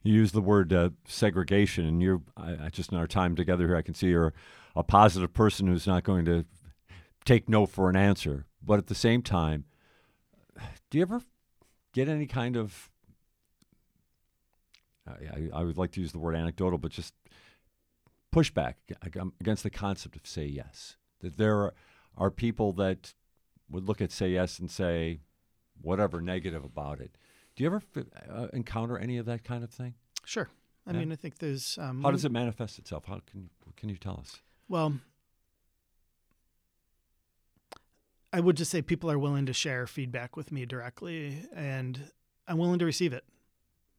[0.02, 3.66] You use the word uh, segregation, and you, I, I just in our time together
[3.66, 4.34] here, I can see you're
[4.76, 6.44] a positive person who's not going to
[7.24, 8.46] take no for an answer.
[8.62, 9.64] But at the same time,
[10.90, 11.22] do you ever
[11.92, 12.90] get any kind of
[15.06, 17.14] I, I, would like to use the word anecdotal, but just
[18.32, 18.74] pushback
[19.40, 20.96] against the concept of say yes.
[21.20, 21.74] That there are,
[22.16, 23.14] are people that
[23.68, 25.20] would look at say yes and say
[25.80, 27.16] whatever negative about it.
[27.56, 27.82] Do you ever
[28.30, 29.94] uh, encounter any of that kind of thing?
[30.24, 30.48] Sure.
[30.86, 31.00] I Yeah.
[31.00, 31.76] mean, I think there's.
[31.78, 33.04] Um, How does it manifest itself?
[33.06, 34.40] How can can you tell us?
[34.70, 34.94] Well,
[38.32, 42.12] I would just say people are willing to share feedback with me directly, and
[42.46, 43.24] I'm willing to receive it.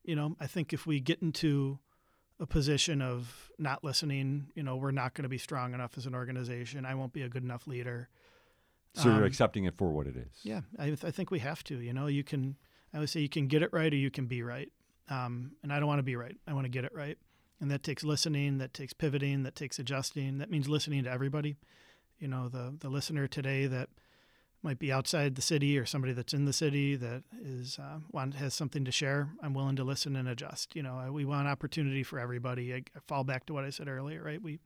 [0.05, 1.77] You know, I think if we get into
[2.39, 6.05] a position of not listening, you know, we're not going to be strong enough as
[6.05, 6.85] an organization.
[6.85, 8.07] I won't be a good enough leader.
[8.93, 10.39] So you're Um, accepting it for what it is.
[10.43, 11.77] Yeah, I, th- I think we have to.
[11.77, 12.55] You know, you can.
[12.93, 14.71] I would say you can get it right or you can be right.
[15.09, 16.37] Um, and I don't want to be right.
[16.47, 17.17] I want to get it right,
[17.61, 18.57] and that takes listening.
[18.57, 19.43] That takes pivoting.
[19.43, 20.39] That takes adjusting.
[20.39, 21.55] That means listening to everybody.
[22.19, 23.89] You know, the the listener today that
[24.63, 28.35] might be outside the city or somebody that's in the city that is uh, want
[28.35, 29.29] has something to share.
[29.41, 30.75] I'm willing to listen and adjust.
[30.75, 32.73] You know, we want opportunity for everybody.
[32.73, 34.23] I, I fall back to what I said earlier.
[34.23, 34.41] Right?
[34.41, 34.59] We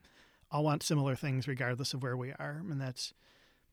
[0.49, 3.13] all want similar things regardless of where we are, and that's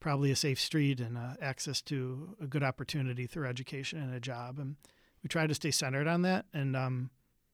[0.01, 4.19] probably a safe street and uh, access to a good opportunity through education and a
[4.19, 4.59] job.
[4.59, 4.75] And
[5.23, 6.47] we try to stay centered on that.
[6.53, 7.11] And um,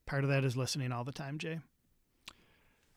[0.08, 1.60] part of that is listening all the time, Jay.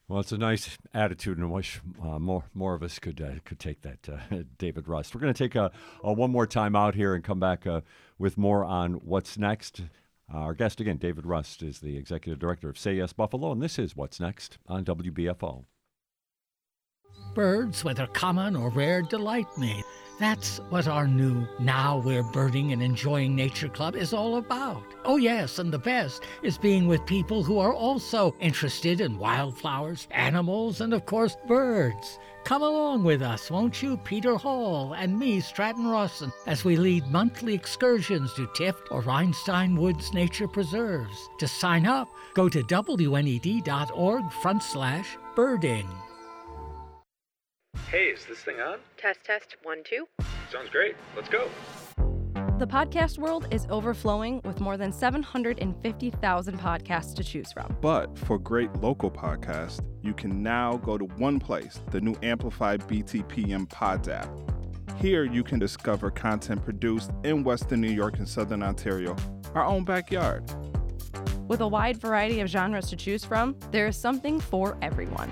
[0.07, 3.39] Well, it's a nice attitude, and I wish uh, more more of us could uh,
[3.45, 4.09] could take that.
[4.09, 5.13] Uh, David Rust.
[5.13, 5.71] We're going to take a,
[6.03, 7.81] a one more time out here and come back uh,
[8.17, 9.81] with more on what's next.
[10.33, 13.79] our guest again, David Rust, is the executive director of Say Yes Buffalo, and this
[13.79, 15.65] is what's next on WBFO.
[17.33, 19.81] Birds, whether common or rare, delight me.
[20.21, 24.83] That's what our new Now We're Birding and Enjoying Nature Club is all about.
[25.03, 30.07] Oh, yes, and the best is being with people who are also interested in wildflowers,
[30.11, 32.19] animals, and of course, birds.
[32.43, 37.07] Come along with us, won't you, Peter Hall and me, Stratton Rawson, as we lead
[37.07, 41.31] monthly excursions to Tifft or Reinstein Woods Nature Preserves.
[41.39, 45.89] To sign up, go to WNED.org front slash birding.
[47.91, 48.77] Hey, is this thing on?
[48.95, 50.07] Test, test, one, two.
[50.49, 50.95] Sounds great.
[51.13, 51.49] Let's go.
[52.57, 57.75] The podcast world is overflowing with more than 750,000 podcasts to choose from.
[57.81, 62.77] But for great local podcasts, you can now go to one place, the new Amplify
[62.77, 64.29] BTPM Pods app.
[64.95, 69.17] Here you can discover content produced in Western New York and Southern Ontario,
[69.53, 70.49] our own backyard.
[71.49, 75.29] With a wide variety of genres to choose from, there is something for everyone.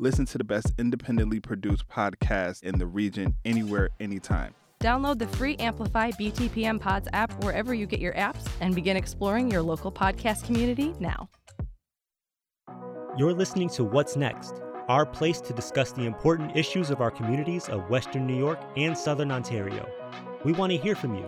[0.00, 4.54] Listen to the best independently produced podcasts in the region anywhere, anytime.
[4.78, 9.50] Download the free Amplify BTPM Pods app wherever you get your apps and begin exploring
[9.50, 11.28] your local podcast community now.
[13.16, 17.68] You're listening to What's Next, our place to discuss the important issues of our communities
[17.68, 19.88] of Western New York and Southern Ontario.
[20.44, 21.26] We want to hear from you.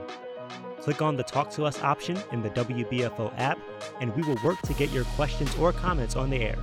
[0.80, 3.58] Click on the Talk to Us option in the WBFO app,
[4.00, 6.56] and we will work to get your questions or comments on the air.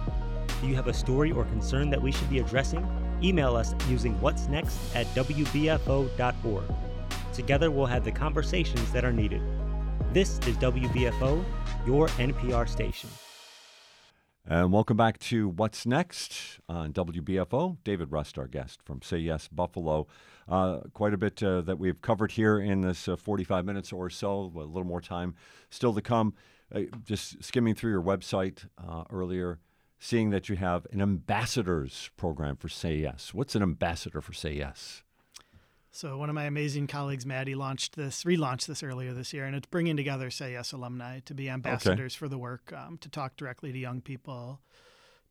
[0.62, 2.86] Do you have a story or concern that we should be addressing?
[3.22, 6.64] Email us using what's next at WBFO.org.
[7.32, 9.42] Together, we'll have the conversations that are needed.
[10.14, 11.46] This is WBFO,
[11.86, 13.10] your NPR station.
[14.48, 17.78] And welcome back to What's Next on WBFO.
[17.84, 20.08] David Rust, our guest from Say Yes Buffalo.
[20.48, 24.10] Uh, quite a bit uh, that we've covered here in this uh, 45 minutes or
[24.10, 25.36] so, a little more time
[25.70, 26.34] still to come.
[26.74, 29.60] Uh, just skimming through your website uh, earlier,
[30.00, 33.34] seeing that you have an ambassadors program for Say Yes.
[33.34, 35.04] What's an ambassador for Say Yes?
[35.92, 39.56] So one of my amazing colleagues, Maddie, launched this, relaunched this earlier this year, and
[39.56, 43.36] it's bringing together Say Yes alumni to be ambassadors for the work, um, to talk
[43.36, 44.62] directly to young people,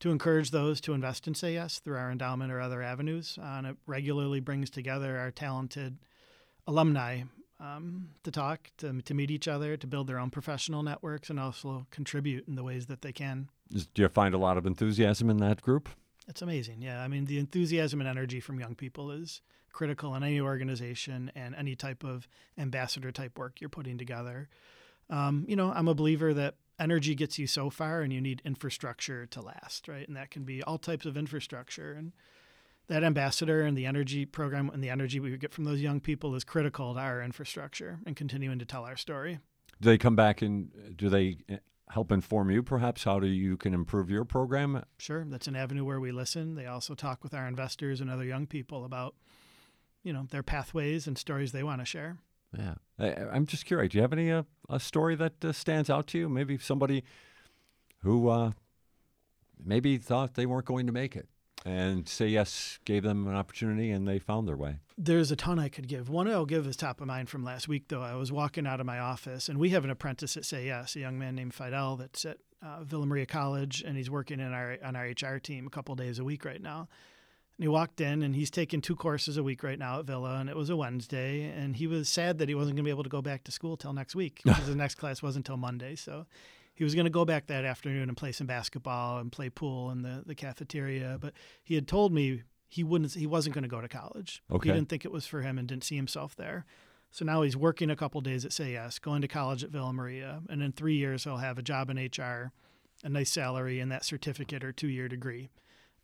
[0.00, 3.38] to encourage those to invest in Say Yes through our endowment or other avenues.
[3.40, 5.98] Uh, and it regularly brings together our talented
[6.66, 7.22] alumni
[7.60, 11.38] um, to talk, to, to meet each other, to build their own professional networks, and
[11.38, 13.48] also contribute in the ways that they can.
[13.70, 15.88] Do you find a lot of enthusiasm in that group?
[16.28, 16.82] It's amazing.
[16.82, 17.02] Yeah.
[17.02, 19.42] I mean, the enthusiasm and energy from young people is
[19.72, 22.26] critical in any organization and any type of
[22.58, 24.48] ambassador type work you're putting together.
[25.10, 28.42] Um, you know, I'm a believer that energy gets you so far and you need
[28.44, 30.06] infrastructure to last, right?
[30.06, 31.92] And that can be all types of infrastructure.
[31.92, 32.12] And
[32.88, 36.34] that ambassador and the energy program and the energy we get from those young people
[36.34, 39.38] is critical to our infrastructure and continuing to tell our story.
[39.80, 41.56] Do they come back and uh, do they uh,
[41.90, 44.84] help inform you perhaps how do you can improve your program?
[44.98, 46.54] Sure, that's an avenue where we listen.
[46.54, 49.14] They also talk with our investors and other young people about,
[50.02, 52.18] you know, their pathways and stories they want to share.
[52.56, 53.92] Yeah, I, I'm just curious.
[53.92, 56.28] Do you have any uh, a story that uh, stands out to you?
[56.28, 57.04] Maybe somebody
[58.02, 58.52] who uh,
[59.62, 61.28] maybe thought they weren't going to make it,
[61.66, 64.76] and say yes gave them an opportunity, and they found their way.
[64.96, 66.08] There's a ton I could give.
[66.08, 68.02] One I'll give is top of mind from last week, though.
[68.02, 70.94] I was walking out of my office, and we have an apprentice at Say Yes,
[70.94, 74.52] a young man named Fidel that's at uh, Villa Maria College, and he's working in
[74.52, 76.88] our on our HR team a couple days a week right now.
[77.58, 80.36] And he walked in, and he's taking two courses a week right now at Villa,
[80.36, 82.90] and it was a Wednesday, and he was sad that he wasn't going to be
[82.90, 85.56] able to go back to school till next week because his next class wasn't till
[85.56, 85.96] Monday.
[85.96, 86.26] So
[86.76, 89.90] he was going to go back that afternoon and play some basketball and play pool
[89.90, 91.16] in the, the cafeteria.
[91.18, 91.32] But
[91.64, 94.42] he had told me he wouldn't he wasn't going to go to college.
[94.52, 94.68] Okay.
[94.68, 96.66] He didn't think it was for him and didn't see himself there.
[97.10, 99.92] So now he's working a couple days at Say Yes, going to college at Villa
[99.92, 102.52] Maria, and in three years he'll have a job in HR,
[103.02, 105.48] a nice salary, and that certificate or two year degree.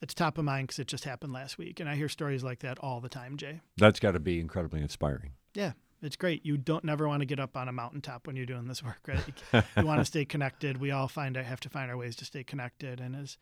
[0.01, 2.61] It's top of mind because it just happened last week, and I hear stories like
[2.61, 3.61] that all the time, Jay.
[3.77, 5.33] That's got to be incredibly inspiring.
[5.55, 6.45] Yeah, it's great.
[6.45, 9.01] You don't never want to get up on a mountaintop when you're doing this work,
[9.07, 9.65] right?
[9.77, 10.81] You, want to stay connected.
[10.81, 13.39] We all find I have to find our ways to stay connected, and as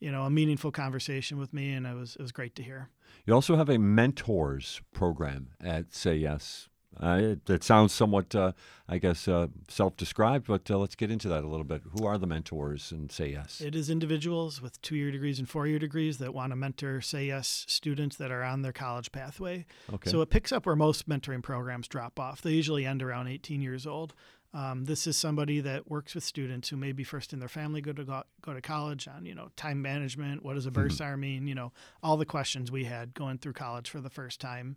[0.00, 2.90] you know, a meaningful conversation with me, and it was it was great to hear.
[3.26, 6.68] You also have a mentors program at Say Yes.
[7.02, 8.52] Uh, it, it sounds somewhat, uh,
[8.88, 11.82] I guess, uh, self-described, but uh, let's get into that a little bit.
[11.92, 13.60] Who are the mentors and Say Yes?
[13.60, 17.64] It is individuals with two-year degrees and four-year degrees that want to mentor Say Yes
[17.68, 19.66] students that are on their college pathway.
[19.92, 20.10] Okay.
[20.10, 22.42] So it picks up where most mentoring programs drop off.
[22.42, 24.14] They usually end around 18 years old.
[24.54, 27.92] Um, this is somebody that works with students who maybe first in their family go
[27.92, 30.44] to go, go to college on you know time management.
[30.44, 31.48] What does a bursar mean?
[31.48, 31.72] You know
[32.04, 34.76] all the questions we had going through college for the first time.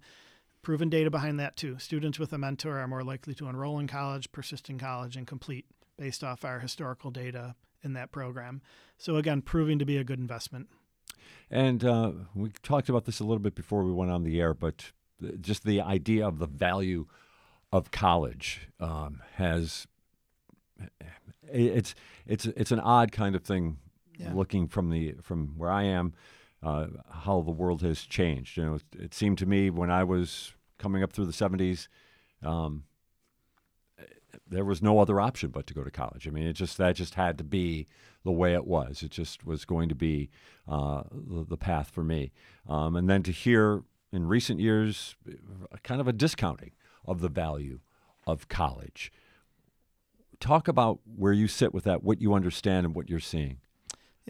[0.67, 1.79] Proven data behind that too.
[1.79, 5.25] Students with a mentor are more likely to enroll in college, persist in college, and
[5.25, 5.63] complete
[5.97, 8.61] based off our historical data in that program.
[8.97, 10.67] So again, proving to be a good investment.
[11.49, 14.53] And uh, we talked about this a little bit before we went on the air,
[14.53, 14.91] but
[15.39, 17.05] just the idea of the value
[17.71, 19.87] of college um, has
[21.49, 21.95] it's
[22.25, 23.77] it's it's an odd kind of thing
[24.17, 24.33] Yeah.
[24.33, 26.13] looking from the from where I am
[26.61, 30.03] uh, how the world has changed you know it, it seemed to me when I
[30.03, 31.87] was coming up through the 70s
[32.43, 32.83] um,
[34.49, 36.27] there was no other option but to go to college.
[36.27, 37.87] I mean it just that just had to be
[38.23, 39.03] the way it was.
[39.03, 40.29] It just was going to be
[40.67, 42.31] uh, the, the path for me.
[42.67, 45.15] Um, and then to hear in recent years
[45.83, 46.71] kind of a discounting
[47.05, 47.79] of the value
[48.25, 49.11] of college.
[50.39, 53.57] Talk about where you sit with that, what you understand, and what you're seeing.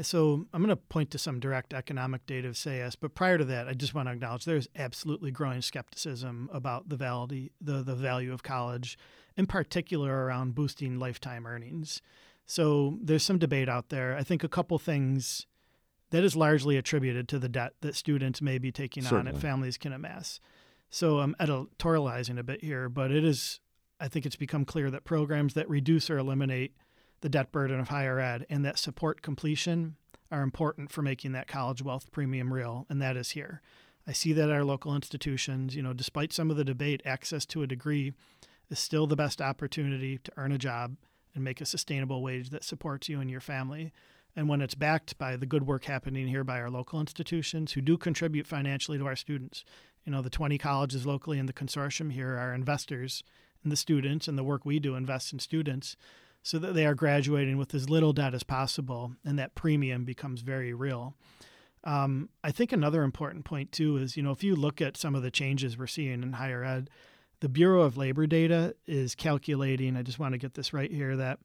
[0.01, 3.37] So I'm going to point to some direct economic data of Say Yes, but prior
[3.37, 7.83] to that, I just want to acknowledge there's absolutely growing skepticism about the validity, the
[7.83, 8.97] the value of college,
[9.35, 12.01] in particular around boosting lifetime earnings.
[12.45, 14.15] So there's some debate out there.
[14.15, 15.47] I think a couple things
[16.11, 19.31] that is largely attributed to the debt that students may be taking on Certainly.
[19.31, 20.39] and families can amass.
[20.89, 23.59] So I'm editorializing a bit here, but it is
[23.99, 26.75] I think it's become clear that programs that reduce or eliminate
[27.22, 29.95] the debt burden of higher ed and that support completion
[30.32, 33.61] are important for making that college wealth premium real, and that is here.
[34.05, 37.63] I see that our local institutions, you know, despite some of the debate, access to
[37.63, 38.13] a degree
[38.70, 40.95] is still the best opportunity to earn a job
[41.34, 43.91] and make a sustainable wage that supports you and your family.
[44.36, 47.82] And when it's backed by the good work happening here by our local institutions who
[47.82, 49.65] do contribute financially to our students,
[50.05, 53.24] you know, the 20 colleges locally in the consortium here are investors
[53.63, 55.97] in the students, and the work we do invests in students
[56.43, 60.41] so that they are graduating with as little debt as possible, and that premium becomes
[60.41, 61.15] very real.
[61.83, 65.15] Um, I think another important point too is you know if you look at some
[65.15, 66.89] of the changes we're seeing in higher ed,
[67.39, 69.95] the Bureau of Labor data is calculating.
[69.95, 71.39] I just want to get this right here that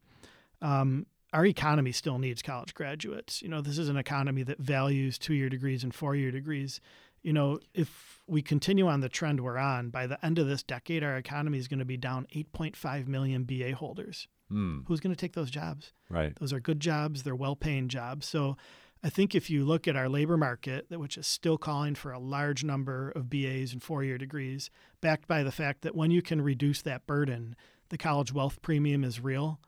[0.60, 3.42] um, our economy still needs college graduates.
[3.42, 6.80] You know this is an economy that values two-year degrees and four-year degrees.
[7.22, 10.62] You know if we continue on the trend we're on, by the end of this
[10.62, 14.26] decade, our economy is going to be down 8.5 million BA holders.
[14.52, 14.80] Hmm.
[14.86, 15.92] Who's going to take those jobs?
[16.10, 16.36] Right.
[16.38, 17.22] Those are good jobs.
[17.22, 18.26] They're well-paying jobs.
[18.26, 18.58] So
[19.02, 22.18] I think if you look at our labor market, which is still calling for a
[22.18, 24.68] large number of BAs and four-year degrees,
[25.00, 27.56] backed by the fact that when you can reduce that burden,
[27.88, 29.58] the college wealth premium is real,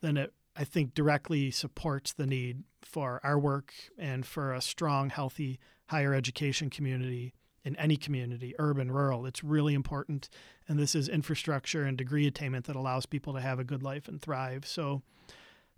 [0.00, 5.10] then it I think directly supports the need for our work and for a strong,
[5.10, 7.34] healthy higher education community
[7.64, 9.24] in any community, urban, rural.
[9.26, 10.28] It's really important.
[10.68, 14.06] And this is infrastructure and degree attainment that allows people to have a good life
[14.06, 14.66] and thrive.
[14.66, 15.02] So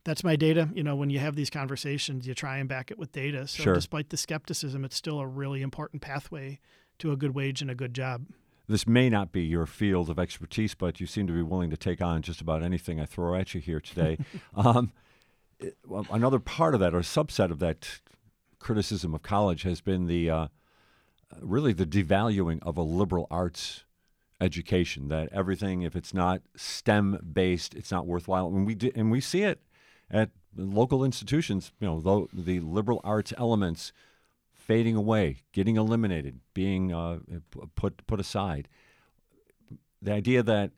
[0.05, 0.69] that's my data.
[0.75, 3.47] You know, when you have these conversations, you try and back it with data.
[3.47, 3.75] So Sure.
[3.75, 6.59] despite the skepticism, it's still a really important pathway
[6.99, 8.27] to a good wage and a good job.
[8.69, 11.77] This may not be your field of expertise, but you seem to be willing to
[11.77, 14.19] take on just about anything I throw at you here today.
[14.57, 14.91] um,
[15.61, 18.01] it- well, another part of that, or subset of that
[18.59, 20.47] criticism of college, has been the uh,
[21.41, 23.85] really the devaluing of a liberal arts
[24.41, 25.09] education.
[25.09, 28.49] That everything, if it's not STEM based, it's not worthwhile.
[28.49, 29.61] And we do, and we see it
[30.11, 31.73] at local institutions.
[31.81, 33.93] You know, though the liberal arts elements
[34.53, 37.19] fading away, getting eliminated, being uh,
[37.75, 38.69] put put aside.
[40.03, 40.73] The idea that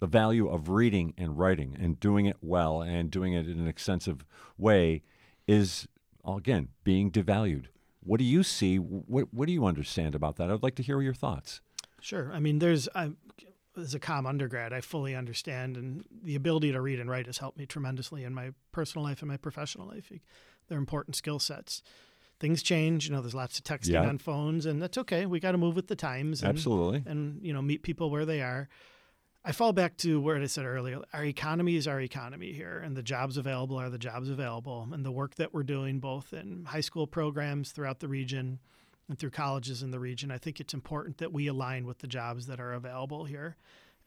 [0.00, 3.68] the value of reading and writing and doing it well and doing it in an
[3.68, 4.24] extensive
[4.58, 5.02] way
[5.46, 5.86] is
[6.26, 7.66] again being devalued.
[8.04, 8.76] What do you see?
[8.76, 10.50] What what do you understand about that?
[10.50, 11.60] I'd like to hear your thoughts.
[12.00, 12.30] Sure.
[12.32, 13.12] I mean, there's I,
[13.76, 17.38] as a com undergrad, I fully understand, and the ability to read and write has
[17.38, 20.12] helped me tremendously in my personal life and my professional life.
[20.68, 21.82] They're important skill sets.
[22.40, 23.20] Things change, you know.
[23.22, 24.06] There's lots of texting Yeah.
[24.08, 25.24] on phones, and that's okay.
[25.24, 26.42] We got to move with the times.
[26.42, 27.02] And, Absolutely.
[27.10, 28.68] and you know, meet people where they are.
[29.46, 31.00] I fall back to what I said earlier.
[31.12, 34.88] Our economy is our economy here, and the jobs available are the jobs available.
[34.90, 38.58] And the work that we're doing, both in high school programs throughout the region
[39.06, 42.06] and through colleges in the region, I think it's important that we align with the
[42.06, 43.56] jobs that are available here.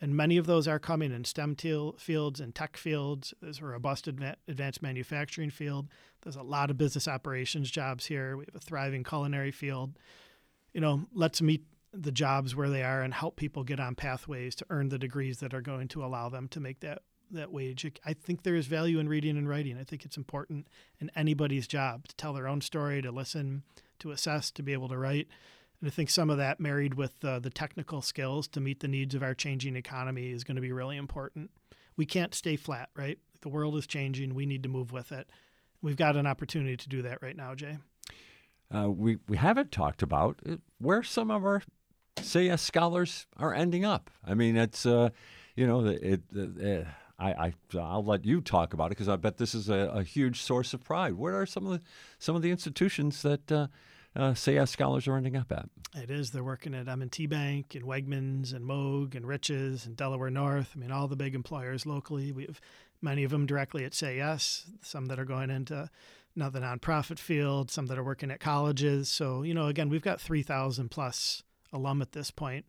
[0.02, 1.56] And many of those are coming in STEM
[2.00, 3.36] fields and tech fields.
[3.40, 5.88] There's a robust adva- advanced manufacturing field.
[6.24, 8.38] There's a lot of business operations jobs here.
[8.38, 10.00] We have a thriving culinary field.
[10.74, 11.64] You know, let's meet
[12.00, 15.40] the jobs where they are and help people get on pathways to earn the degrees
[15.40, 17.86] that are going to allow them to make that that wage.
[18.06, 19.78] I think there is value in reading and writing.
[19.78, 20.68] I think it's important
[21.00, 23.64] in anybody's job to tell their own story, to listen,
[24.00, 25.28] to assess, to be able to write.
[25.82, 28.88] And I think some of that married with uh, the technical skills to meet the
[28.88, 31.52] needs of our changing economy is going to be really important.
[31.98, 33.20] We can't stay flat, right?
[33.42, 34.34] The world is changing.
[34.34, 35.30] We need to move with it.
[35.82, 37.78] We've got an opportunity to do that right now, Jay.
[38.74, 41.62] Uh, we, we haven't talked about uh, where some of our
[42.22, 44.10] yes scholars are ending up.
[44.26, 45.10] I mean, it's uh,
[45.56, 46.22] you know, it.
[46.32, 46.90] it uh,
[47.20, 50.04] I, I I'll let you talk about it because I bet this is a, a
[50.04, 51.16] huge source of pride.
[51.16, 51.82] Where are some of the
[52.20, 53.68] some of the institutions that uh,
[54.16, 55.68] uh, yes scholars are ending up at?
[55.96, 56.30] It is.
[56.30, 60.74] They're working at M&T Bank and Wegmans and Moog and Rich's and Delaware North.
[60.76, 62.32] I mean, all the big employers locally.
[62.32, 62.62] We have
[63.02, 65.90] many of them directly at Yes, some that are going into
[66.36, 69.10] now the nonprofit field, some that are working at colleges.
[69.10, 71.42] So, you know, again, we've got 3,000 plus
[71.74, 72.66] alum at this point,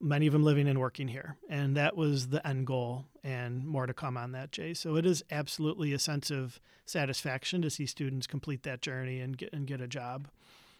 [0.00, 1.36] many of them living and working here.
[1.48, 4.74] And that was the end goal and more to come on that, Jay.
[4.74, 9.36] So it is absolutely a sense of satisfaction to see students complete that journey and
[9.36, 10.28] get, and get a job.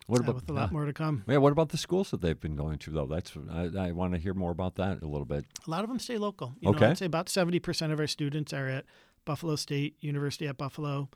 [0.07, 1.25] What uh, about with a lot uh, more to come?
[1.27, 3.07] Yeah, what about the schools that they've been going to though?
[3.07, 5.47] That's I, I want to hear more about that a little bit.
[5.67, 6.55] A lot of them stay local.
[6.61, 6.81] You Okay.
[6.81, 8.85] Know, I'd say about 70% of our students are at
[9.25, 11.09] Buffalo State University at Buffalo,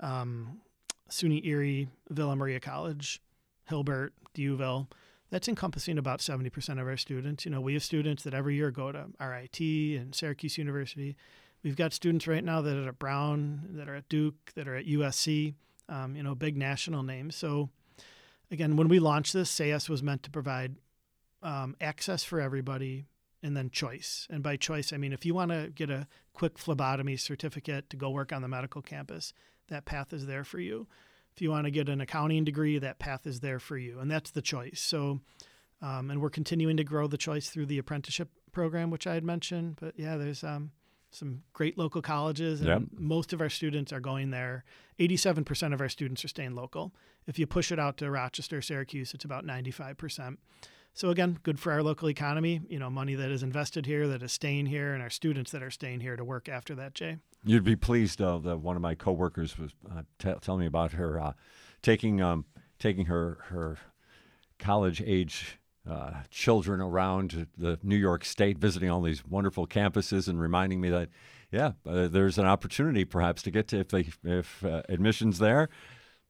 [0.00, 0.60] um,
[1.08, 3.22] SUNY Erie, Villa Maria College,
[3.68, 4.88] Hilbert, D'Youville.
[5.32, 7.46] That's encompassing about 70% of our students.
[7.46, 11.16] You know, we have students that every year go to RIT and Syracuse University.
[11.64, 14.76] We've got students right now that are at Brown, that are at Duke, that are
[14.76, 15.54] at USC,
[15.88, 17.34] um, you know, big national names.
[17.34, 17.70] So,
[18.50, 20.76] again, when we launched this, Say Yes was meant to provide
[21.42, 23.06] um, access for everybody
[23.42, 24.28] and then choice.
[24.28, 27.96] And by choice, I mean if you want to get a quick phlebotomy certificate to
[27.96, 29.32] go work on the medical campus,
[29.68, 30.88] that path is there for you.
[31.34, 33.98] If you want to get an accounting degree, that path is there for you.
[34.00, 34.80] And that's the choice.
[34.80, 35.20] So,
[35.80, 39.24] um, and we're continuing to grow the choice through the apprenticeship program, which I had
[39.24, 39.76] mentioned.
[39.80, 40.72] But yeah, there's um,
[41.10, 42.82] some great local colleges, and Yep.
[42.98, 44.64] most of our students are going there.
[44.98, 46.94] 87% of our students are staying local.
[47.26, 50.36] If you push it out to Rochester, Syracuse, it's about 95%.
[50.94, 52.60] So again, good for our local economy.
[52.68, 55.62] You know, money that is invested here, that is staying here, and our students that
[55.62, 56.94] are staying here to work after that.
[56.94, 57.18] Jay.
[57.44, 58.20] You'd be pleased.
[58.20, 61.32] Uh, that one of my coworkers was uh, t- telling me about her uh,
[61.82, 62.44] taking um,
[62.78, 63.78] taking her her
[64.58, 70.40] college age uh, children around the New York State, visiting all these wonderful campuses, and
[70.40, 71.08] reminding me that
[71.50, 75.68] yeah, uh, there's an opportunity perhaps to get to if they if uh, admissions there.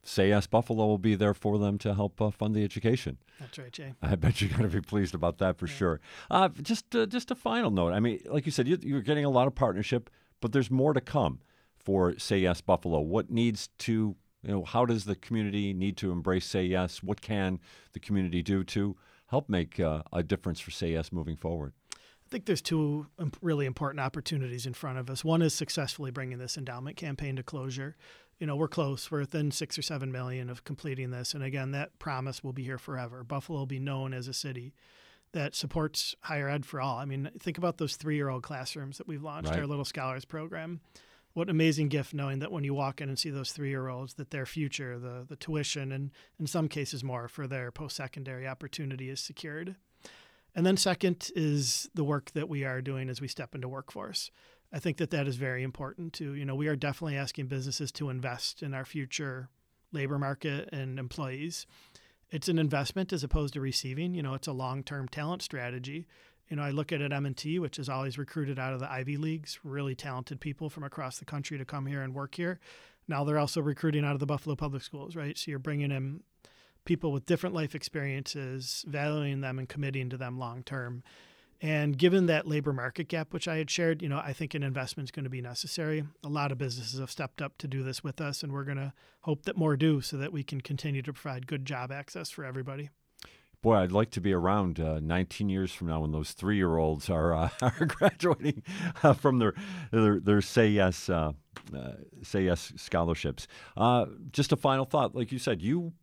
[0.05, 3.17] Say yes, Buffalo will be there for them to help uh, fund the education.
[3.39, 3.93] That's right, Jay.
[4.01, 6.01] I bet you're going to be pleased about that for sure.
[6.29, 7.93] Uh, just uh, just a final note.
[7.93, 10.09] I mean, like you said, you, you're getting a lot of partnership,
[10.41, 11.39] but there's more to come
[11.77, 12.99] for Say Yes Buffalo.
[12.99, 17.01] What needs to, you know, how does the community need to embrace Say Yes?
[17.01, 17.59] What can
[17.93, 18.97] the community do to
[19.27, 21.71] help make uh, a difference for Say Yes moving forward?
[21.93, 23.07] I think there's two
[23.41, 25.23] really important opportunities in front of us.
[25.23, 27.95] One is successfully bringing this endowment campaign to closure.
[28.43, 29.09] You know, we're close.
[29.09, 31.33] We're within six or seven million of completing this.
[31.33, 33.23] And again, that promise will be here forever.
[33.23, 34.73] Buffalo will be known as a city
[35.31, 36.97] that supports higher ed for all.
[36.97, 39.59] I mean, think about those three year old classrooms that we've launched, Right.
[39.59, 40.81] our Little Scholars program.
[41.31, 43.87] What an amazing gift knowing that when you walk in and see those three year
[43.87, 47.95] olds, that their future, the, the tuition, and in some cases more for their post
[47.95, 49.77] secondary opportunity is secured.
[50.53, 54.31] And then second is the work that we are doing as we step into workforce.
[54.73, 56.33] I think that that is very important too.
[56.33, 59.49] You know, we are definitely asking businesses to invest in our future
[59.91, 61.67] labor market and employees.
[62.31, 64.15] It's an investment as opposed to receiving.
[64.15, 66.07] You know, it's a long-term talent strategy.
[66.49, 69.17] You know, I look at it M&T, which has always recruited out of the Ivy
[69.17, 72.59] Leagues, really talented people from across the country to come here and work here.
[73.07, 75.37] Now they're also recruiting out of the Buffalo Public Schools, right?
[75.37, 76.21] So you're bringing in
[76.85, 81.03] people with different life experiences, valuing them and committing to them long term.
[81.61, 84.63] And given that labor market gap, which I had shared, you know, I think an
[84.63, 86.03] investment is going to be necessary.
[86.23, 88.77] A lot of businesses have stepped up to do this with us, and we're going
[88.77, 92.29] to hope that more do so that we can continue to provide good job access
[92.29, 92.89] for everybody.
[93.61, 97.33] boy, I'd like to be around uh, 19 years from now when those three-year-olds are
[97.33, 98.61] uh, are graduating
[99.01, 99.53] uh, from their
[99.91, 101.31] their, their Say Yes uh,
[101.73, 101.91] uh,
[102.21, 103.47] Say Yes scholarships.
[103.77, 105.93] Uh, just a final thought, like you said, you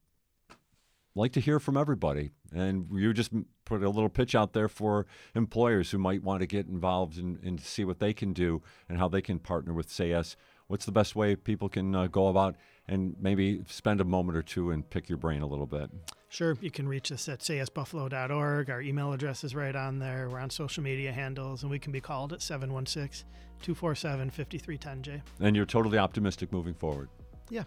[1.15, 3.33] like to hear from everybody, and you just
[3.65, 7.43] put a little pitch out there for employers who might want to get involved and,
[7.43, 10.37] and see what they can do and how they can partner with Say Yes.
[10.69, 12.55] What's the best way people can uh, go about
[12.87, 15.91] and maybe spend a moment or two and pick your brain a little bit?
[16.29, 18.71] Sure, you can reach us at sayyesbuffalo.org.
[18.71, 20.29] Our email address is right on there.
[20.31, 23.29] We're on social media handles, and we can be called at 716
[23.63, 25.23] 247 5310J.
[25.41, 27.09] And you're totally optimistic moving forward.
[27.49, 27.65] Yeah.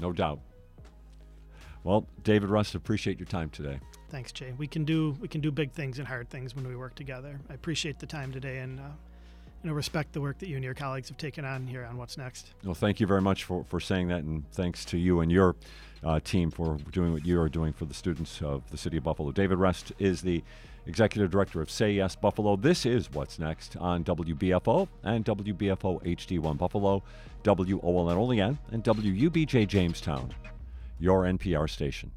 [0.00, 0.40] No doubt.
[1.84, 3.78] Well, David Rust, appreciate your time today.
[4.10, 4.52] Thanks, Jay.
[4.56, 7.38] We can do we can do big things and hard things when we work together.
[7.50, 8.84] I appreciate the time today and uh,
[9.62, 11.96] you know respect the work that you and your colleagues have taken on here on
[11.96, 12.52] What's Next.
[12.64, 15.56] Well, thank you very much for, for saying that, and thanks to you and your
[16.04, 19.04] uh, team for doing what you are doing for the students of the city of
[19.04, 19.32] Buffalo.
[19.32, 20.42] David Rust is the
[20.86, 22.56] executive director of Say Yes Buffalo.
[22.56, 27.02] This is What's Next on WBFO and WBFO HD1 Buffalo,
[27.44, 30.32] WOLN Olean, and WUBJ Jamestown,
[30.98, 32.12] your NPR station.